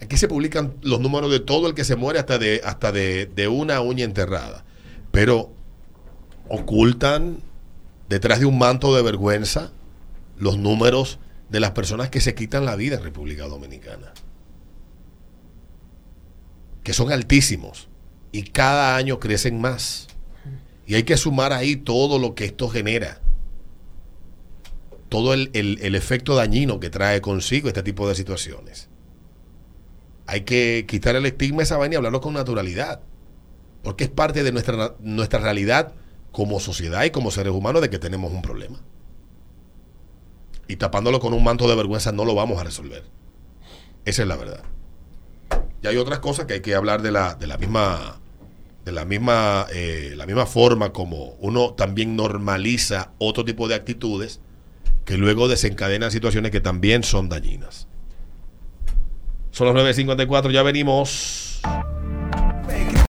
Aquí 0.00 0.16
se 0.16 0.28
publican 0.28 0.74
los 0.82 1.00
números 1.00 1.30
de 1.30 1.40
todo 1.40 1.66
el 1.68 1.74
que 1.74 1.84
se 1.84 1.96
muere 1.96 2.18
hasta 2.18 2.38
de, 2.38 2.60
hasta 2.64 2.92
de, 2.92 3.26
de 3.26 3.48
una 3.48 3.80
uña 3.80 4.04
enterrada. 4.04 4.64
Pero 5.10 5.52
ocultan 6.48 7.38
detrás 8.08 8.40
de 8.40 8.46
un 8.46 8.58
manto 8.58 8.94
de 8.94 9.02
vergüenza 9.02 9.72
los 10.38 10.58
números 10.58 11.18
de 11.48 11.60
las 11.60 11.70
personas 11.70 12.10
que 12.10 12.20
se 12.20 12.34
quitan 12.34 12.64
la 12.66 12.76
vida 12.76 12.96
en 12.96 13.02
República 13.02 13.46
Dominicana. 13.46 14.12
Que 16.82 16.92
son 16.92 17.10
altísimos 17.12 17.88
y 18.32 18.42
cada 18.42 18.96
año 18.96 19.18
crecen 19.20 19.60
más. 19.60 20.08
Y 20.86 20.96
hay 20.96 21.04
que 21.04 21.16
sumar 21.16 21.52
ahí 21.54 21.76
todo 21.76 22.18
lo 22.18 22.34
que 22.34 22.44
esto 22.44 22.68
genera. 22.68 23.20
Todo 25.08 25.32
el, 25.32 25.50
el- 25.54 25.78
el 25.80 25.94
efecto 25.94 26.34
dañino 26.34 26.78
que 26.80 26.90
trae 26.90 27.20
consigo 27.22 27.68
este 27.68 27.82
tipo 27.82 28.06
de 28.08 28.14
situaciones. 28.14 28.88
Hay 30.26 30.42
que 30.42 30.84
quitar 30.88 31.16
el 31.16 31.26
estigma 31.26 31.60
a 31.60 31.64
esa 31.64 31.76
vaina 31.76 31.94
y 31.94 31.96
hablarlo 31.96 32.20
con 32.20 32.34
naturalidad. 32.34 33.00
Porque 33.82 34.04
es 34.04 34.10
parte 34.10 34.42
de 34.42 34.52
nuestra, 34.52 34.94
nuestra 35.00 35.40
realidad 35.40 35.92
como 36.32 36.58
sociedad 36.58 37.04
y 37.04 37.10
como 37.10 37.30
seres 37.30 37.52
humanos 37.52 37.82
de 37.82 37.90
que 37.90 37.98
tenemos 37.98 38.32
un 38.32 38.42
problema. 38.42 38.80
Y 40.66 40.76
tapándolo 40.76 41.20
con 41.20 41.34
un 41.34 41.44
manto 41.44 41.68
de 41.68 41.76
vergüenza 41.76 42.10
no 42.10 42.24
lo 42.24 42.34
vamos 42.34 42.58
a 42.60 42.64
resolver. 42.64 43.04
Esa 44.04 44.22
es 44.22 44.28
la 44.28 44.36
verdad. 44.36 44.62
Y 45.82 45.86
hay 45.86 45.96
otras 45.96 46.18
cosas 46.20 46.46
que 46.46 46.54
hay 46.54 46.60
que 46.60 46.74
hablar 46.74 47.02
de 47.02 47.12
la, 47.12 47.34
de 47.34 47.46
la 47.46 47.58
misma 47.58 48.20
de 48.84 48.92
la 48.92 49.06
misma 49.06 49.66
eh, 49.72 50.12
la 50.14 50.26
misma 50.26 50.44
forma 50.44 50.92
como 50.92 51.36
uno 51.40 51.72
también 51.72 52.16
normaliza 52.16 53.12
otro 53.16 53.42
tipo 53.44 53.66
de 53.66 53.74
actitudes 53.74 54.40
que 55.06 55.16
luego 55.16 55.48
desencadenan 55.48 56.10
situaciones 56.10 56.50
que 56.50 56.60
también 56.60 57.02
son 57.02 57.28
dañinas. 57.28 57.88
Son 59.54 59.68
las 59.68 59.96
9.54, 59.96 60.50
ya 60.50 60.64
venimos. 60.64 61.60